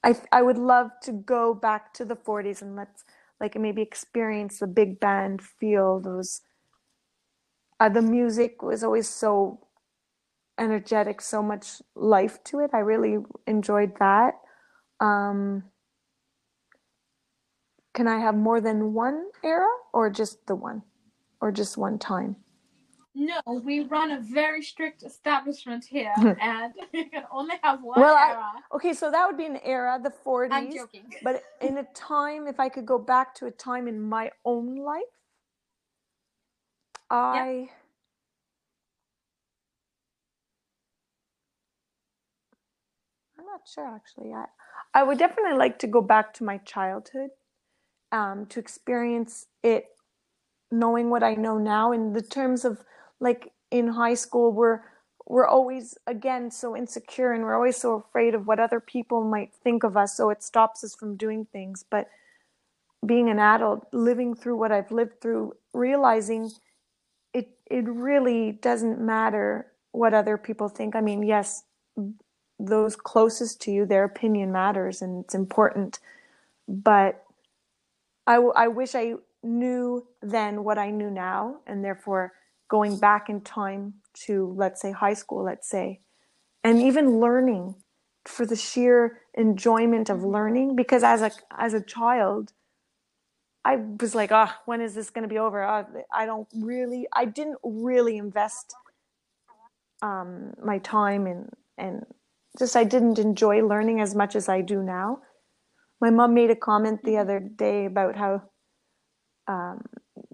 I 0.04 0.16
I 0.32 0.42
would 0.42 0.58
love 0.58 0.92
to 1.04 1.12
go 1.12 1.54
back 1.54 1.94
to 1.96 2.06
the 2.06 2.16
40s 2.16 2.62
and 2.62 2.76
let's 2.76 3.04
like 3.44 3.60
maybe 3.60 3.82
experience 3.82 4.60
the 4.60 4.68
big 4.68 5.02
band 5.02 5.42
feel. 5.42 6.00
Those 6.00 6.42
uh, 7.80 7.90
the 7.90 8.02
music 8.02 8.64
was 8.64 8.84
always 8.84 9.10
so 9.10 9.68
energetic, 10.58 11.22
so 11.22 11.44
much 11.44 11.82
life 11.96 12.42
to 12.46 12.60
it. 12.62 12.72
I 12.74 12.80
really 12.80 13.18
enjoyed 13.46 13.94
that. 14.00 14.36
Um, 15.02 15.66
can 17.94 18.08
I 18.08 18.20
have 18.20 18.36
more 18.36 18.62
than 18.62 18.94
one 18.94 19.26
era 19.44 19.68
or 19.94 20.10
just 20.10 20.48
the 20.48 20.56
one 20.56 20.84
or 21.42 21.52
just 21.52 21.78
one 21.78 22.00
time? 22.00 22.38
No, 23.16 23.42
we 23.64 23.82
run 23.82 24.12
a 24.12 24.20
very 24.20 24.64
strict 24.64 25.04
establishment 25.04 25.86
here, 25.86 26.14
and 26.42 26.74
you 26.94 27.10
can 27.10 27.24
only 27.32 27.56
have 27.64 27.82
one 27.84 28.02
Well, 28.02 28.16
I- 28.16 28.32
Okay, 28.76 28.94
so 28.94 29.12
that 29.12 29.28
would 29.28 29.38
be 29.38 29.46
an 29.46 29.60
era, 29.64 30.00
the 30.02 30.10
40s. 30.10 30.50
I'm 30.52 30.72
joking. 30.74 31.06
But 31.24 31.44
in 31.62 31.78
a 31.78 31.84
time, 31.94 32.48
if 32.48 32.60
I 32.60 32.70
could 32.70 32.86
go 32.88 32.98
back 32.98 33.36
to 33.36 33.46
a 33.46 33.52
time 33.52 33.88
in 33.88 34.02
my 34.02 34.32
own 34.46 34.78
life, 34.78 35.04
I. 37.10 37.70
I'm 43.38 43.46
not 43.46 43.62
sure 43.68 43.88
actually. 43.96 44.34
I, 44.34 44.46
I 44.94 45.04
would 45.04 45.18
definitely 45.20 45.58
like 45.58 45.80
to 45.80 45.88
go 45.88 46.02
back 46.02 46.34
to 46.36 46.44
my 46.44 46.58
childhood 46.60 47.32
um, 48.12 48.46
to 48.48 48.60
experience 48.60 49.48
it 49.64 49.86
knowing 50.72 51.10
what 51.10 51.24
I 51.24 51.36
know 51.36 51.58
now 51.58 51.92
in 51.92 52.14
the 52.14 52.22
terms 52.22 52.66
of 52.66 52.84
like 53.20 53.52
in 53.72 53.88
high 53.88 54.14
school 54.14 54.52
we're 54.52 54.82
we're 55.26 55.48
always 55.48 55.98
again 56.06 56.52
so 56.52 56.76
insecure 56.76 57.32
and 57.32 57.44
we're 57.44 57.56
always 57.56 57.78
so 57.78 57.96
afraid 57.96 58.36
of 58.36 58.46
what 58.46 58.60
other 58.60 58.80
people 58.80 59.24
might 59.24 59.54
think 59.64 59.84
of 59.84 59.96
us 59.96 60.18
so 60.18 60.30
it 60.30 60.44
stops 60.44 60.84
us 60.84 60.96
from 60.96 61.16
doing 61.16 61.46
things. 61.52 61.84
But 61.90 62.10
being 63.06 63.30
an 63.30 63.40
adult 63.40 63.88
living 63.92 64.36
through 64.36 64.58
what 64.58 64.72
I've 64.72 64.92
lived 64.92 65.22
through 65.22 65.56
realizing 65.74 66.52
it 67.34 67.50
it 67.66 67.86
really 67.88 68.52
doesn't 68.52 69.00
matter 69.00 69.68
what 69.92 70.14
other 70.14 70.38
people 70.38 70.70
think. 70.70 70.96
I 70.96 71.02
mean 71.02 71.24
yes 71.24 71.64
those 72.60 72.96
closest 72.96 73.62
to 73.62 73.72
you 73.72 73.86
their 73.86 74.04
opinion 74.04 74.52
matters 74.52 75.02
and 75.02 75.24
it's 75.24 75.36
important. 75.36 76.00
But 76.68 77.24
I, 78.26 78.36
I 78.36 78.68
wish 78.68 78.96
I 78.96 79.16
knew 79.42 80.08
then 80.22 80.64
what 80.64 80.78
I 80.78 80.92
knew 80.92 81.12
now, 81.12 81.58
and 81.68 81.84
therefore 81.84 82.32
going 82.70 82.98
back 83.00 83.30
in 83.30 83.42
time 83.42 83.96
to, 84.26 84.54
let's 84.58 84.82
say, 84.82 84.92
high 84.92 85.14
school, 85.14 85.44
let's 85.44 85.70
say, 85.70 86.02
and 86.64 86.82
even 86.82 87.20
learning 87.20 87.76
for 88.26 88.46
the 88.46 88.56
sheer 88.56 89.20
enjoyment 89.36 90.10
of 90.10 90.24
learning. 90.24 90.76
Because 90.76 91.04
as 91.04 91.22
a 91.22 91.32
as 91.58 91.74
a 91.74 91.82
child, 91.82 92.54
I 93.66 93.78
was 94.00 94.16
like, 94.16 94.32
oh, 94.32 94.52
when 94.66 94.82
is 94.82 94.96
this 94.96 95.10
going 95.10 95.24
to 95.24 95.34
be 95.34 95.40
over? 95.40 95.64
Ah, 95.64 95.86
I 96.14 96.26
don't 96.26 96.48
really, 96.56 97.08
I 97.14 97.26
didn't 97.26 97.60
really 97.64 98.18
invest 98.18 98.76
um, 100.02 100.54
my 100.64 100.80
time 100.80 101.28
and 101.28 101.50
and 101.78 102.06
just 102.60 102.76
I 102.76 102.84
didn't 102.84 103.20
enjoy 103.20 103.66
learning 103.66 104.02
as 104.02 104.16
much 104.16 104.36
as 104.36 104.48
I 104.50 104.62
do 104.62 104.84
now 104.84 105.20
my 106.04 106.10
mom 106.10 106.34
made 106.34 106.52
a 106.52 106.56
comment 106.56 107.02
the 107.06 107.18
other 107.18 107.40
day 107.40 107.86
about 107.86 108.18
how 108.18 108.42
um, 109.48 109.82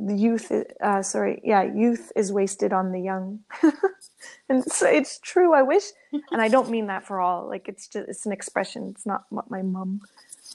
youth, 0.08 0.52
uh, 0.82 1.02
sorry, 1.02 1.42
yeah, 1.44 1.64
youth 1.64 2.12
is 2.16 2.32
wasted 2.32 2.74
on 2.74 2.92
the 2.92 3.02
young, 3.02 3.40
and 4.50 4.64
so 4.64 4.88
it's 4.88 5.20
true. 5.20 5.54
I 5.54 5.62
wish, 5.62 5.84
and 6.32 6.42
I 6.42 6.48
don't 6.48 6.70
mean 6.70 6.88
that 6.88 7.06
for 7.06 7.20
all. 7.20 7.48
Like 7.48 7.68
it's 7.68 7.88
just 7.88 8.08
it's 8.08 8.26
an 8.26 8.32
expression. 8.32 8.90
It's 8.90 9.06
not 9.06 9.26
what 9.30 9.52
my 9.52 9.62
mom 9.62 10.02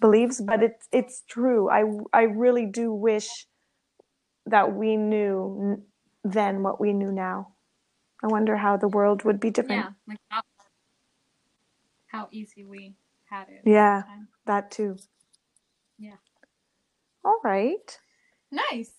believes, 0.01 0.41
but 0.41 0.63
it's 0.63 0.89
it's 0.93 1.23
true. 1.29 1.69
I 1.69 1.85
I 2.13 2.23
really 2.23 2.67
do 2.67 2.93
wish 2.93 3.47
that 4.47 4.75
we 4.75 4.97
knew 4.97 5.83
then 6.23 6.63
what 6.63 6.81
we 6.81 6.93
knew 6.93 7.13
now. 7.13 7.49
I 8.23 8.29
wonder 8.29 8.57
how 8.57 8.77
the 8.77 8.89
world 8.89 9.25
would 9.25 9.41
be 9.41 9.51
different. 9.51 9.85
Yeah, 9.85 9.91
like 10.09 10.19
how, 10.29 10.43
how 12.07 12.29
easy 12.31 12.65
we 12.65 12.95
had 13.29 13.49
it. 13.49 13.63
Yeah. 13.67 14.03
the. 14.07 14.27
That 14.47 14.71
too. 14.71 14.97
Yeah. 15.99 16.17
All 17.25 17.41
right. 17.45 17.99
Nice. 18.51 18.93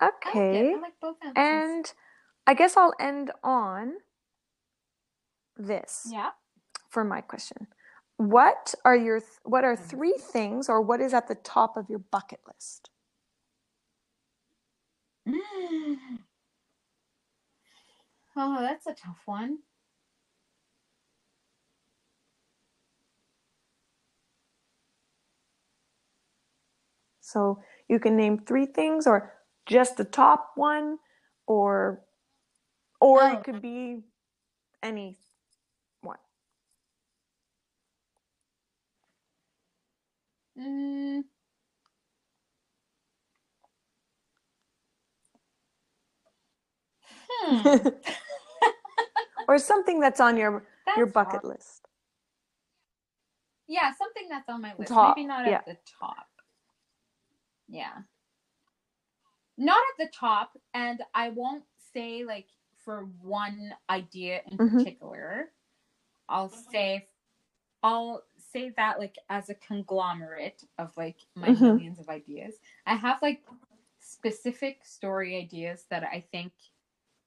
Oh, 0.00 0.06
it. 0.06 0.28
Okay. 0.28 0.74
I 0.74 0.80
like 0.80 0.92
both 1.00 1.16
answers. 1.22 1.34
And 1.36 1.92
I 2.46 2.54
guess 2.54 2.76
I'll 2.76 2.94
end 3.00 3.30
on 3.42 3.94
this 5.56 6.08
yeah. 6.10 6.30
for 6.88 7.04
my 7.04 7.20
question. 7.20 7.66
What 8.18 8.74
are 8.84 8.96
your 8.96 9.20
what 9.44 9.64
are 9.64 9.74
mm-hmm. 9.76 9.84
three 9.84 10.18
things 10.18 10.68
or 10.68 10.80
what 10.80 11.00
is 11.00 11.12
at 11.12 11.28
the 11.28 11.34
top 11.34 11.76
of 11.76 11.88
your 11.90 11.98
bucket 11.98 12.40
list? 12.46 12.90
Mm. 15.28 15.96
Oh, 18.36 18.60
that's 18.60 18.86
a 18.86 18.94
tough 18.94 19.22
one. 19.24 19.58
So 27.20 27.58
you 27.88 27.98
can 27.98 28.16
name 28.16 28.38
three 28.38 28.66
things 28.66 29.06
or 29.06 29.32
just 29.66 29.96
the 29.96 30.04
top 30.04 30.52
one 30.56 30.98
or 31.46 32.02
or 33.00 33.20
Oh. 33.22 33.32
it 33.32 33.44
could 33.44 33.62
be 33.62 34.02
any 34.82 35.18
one. 36.02 36.18
Mm, 40.58 41.24
hmm. 47.30 47.60
or 49.48 49.58
something 49.58 50.00
that's 50.00 50.20
on 50.20 50.36
your 50.36 50.64
your 50.96 51.06
bucket 51.06 51.42
hard. 51.42 51.44
list. 51.44 51.82
Yeah, 53.68 53.92
something 53.98 54.28
that's 54.30 54.48
on 54.48 54.62
my 54.62 54.74
list. 54.78 54.92
Top, 54.92 55.16
Maybe 55.16 55.26
not 55.26 55.46
yeah. 55.46 55.58
at 55.58 55.66
the 55.66 55.76
top. 56.00 56.26
Yeah. 57.68 57.92
Not 59.58 59.82
at 59.98 60.06
the 60.06 60.12
top, 60.12 60.56
and 60.74 61.02
I 61.14 61.30
won't 61.30 61.64
say 61.92 62.24
like 62.24 62.48
for 62.76 63.04
one 63.22 63.74
idea 63.88 64.42
in 64.50 64.58
Mhm. 64.58 64.68
particular. 64.78 65.52
I'll 66.28 66.48
say 66.50 67.08
I'll 67.82 68.24
say 68.38 68.70
that 68.70 68.98
like 68.98 69.16
as 69.30 69.50
a 69.50 69.54
conglomerate 69.54 70.64
of 70.78 70.96
like 70.96 71.18
my 71.36 71.52
Mhm. 71.52 71.54
millions 71.54 71.98
of 72.00 72.08
ideas. 72.08 72.56
I 72.86 72.96
have 72.96 73.22
like 73.22 73.44
specific 74.00 74.84
story 74.84 75.36
ideas 75.36 75.86
that 75.90 76.04
I 76.04 76.20
think 76.32 76.52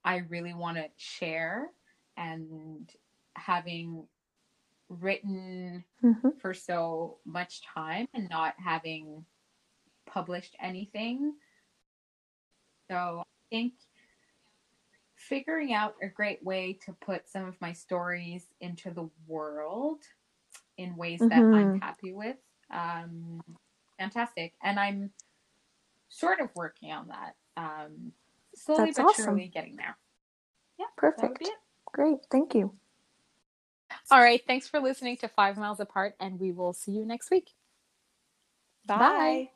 I 0.05 0.17
really 0.17 0.53
want 0.53 0.77
to 0.77 0.89
share 0.97 1.71
and 2.17 2.91
having 3.35 4.07
written 4.89 5.85
Mhm. 6.01 6.39
for 6.39 6.53
so 6.53 7.19
much 7.25 7.61
time 7.63 8.07
and 8.13 8.29
not 8.29 8.55
having 8.59 9.25
published 10.05 10.55
anything. 10.59 11.35
So 12.89 13.21
I 13.21 13.23
think 13.51 13.73
figuring 15.15 15.73
out 15.73 15.95
a 16.03 16.07
great 16.07 16.43
way 16.43 16.79
to 16.85 16.93
put 17.05 17.29
some 17.29 17.45
of 17.45 17.59
my 17.61 17.73
stories 17.73 18.45
into 18.61 18.91
the 18.91 19.09
world 19.27 19.99
in 20.77 20.95
ways 20.97 21.25
that 21.29 21.47
I'm 21.51 21.71
Mhm. 21.71 21.81
happy 21.81 22.13
with. 22.13 22.37
Um, 22.73 23.41
fantastic. 23.99 24.53
And 24.63 24.79
I'm 24.79 25.11
sort 26.09 26.41
of 26.41 26.49
working 26.55 26.91
on 26.91 27.09
that. 27.09 27.35
Um, 27.57 28.13
slowly 28.55 28.91
That's 28.91 28.95
but 28.95 29.09
awesome. 29.09 29.09
surely 29.09 29.51
getting 29.53 29.77
there. 29.77 29.97
Yeah. 30.79 30.87
Perfect. 30.97 31.51
Great. 31.93 32.19
Thank 32.31 32.55
you. 32.55 32.79
All 34.11 34.21
right. 34.21 34.41
Thanks 34.47 34.67
for 34.67 34.79
listening 34.79 35.17
to 35.17 35.27
Five 35.29 35.57
Miles 35.57 35.79
Apart, 35.81 36.15
and 36.19 36.39
we 36.39 36.51
will 36.51 36.73
see 36.73 36.91
you 36.93 37.05
next 37.05 37.31
week. 37.31 37.51
Bye. 38.85 39.45
Bye. 39.47 39.49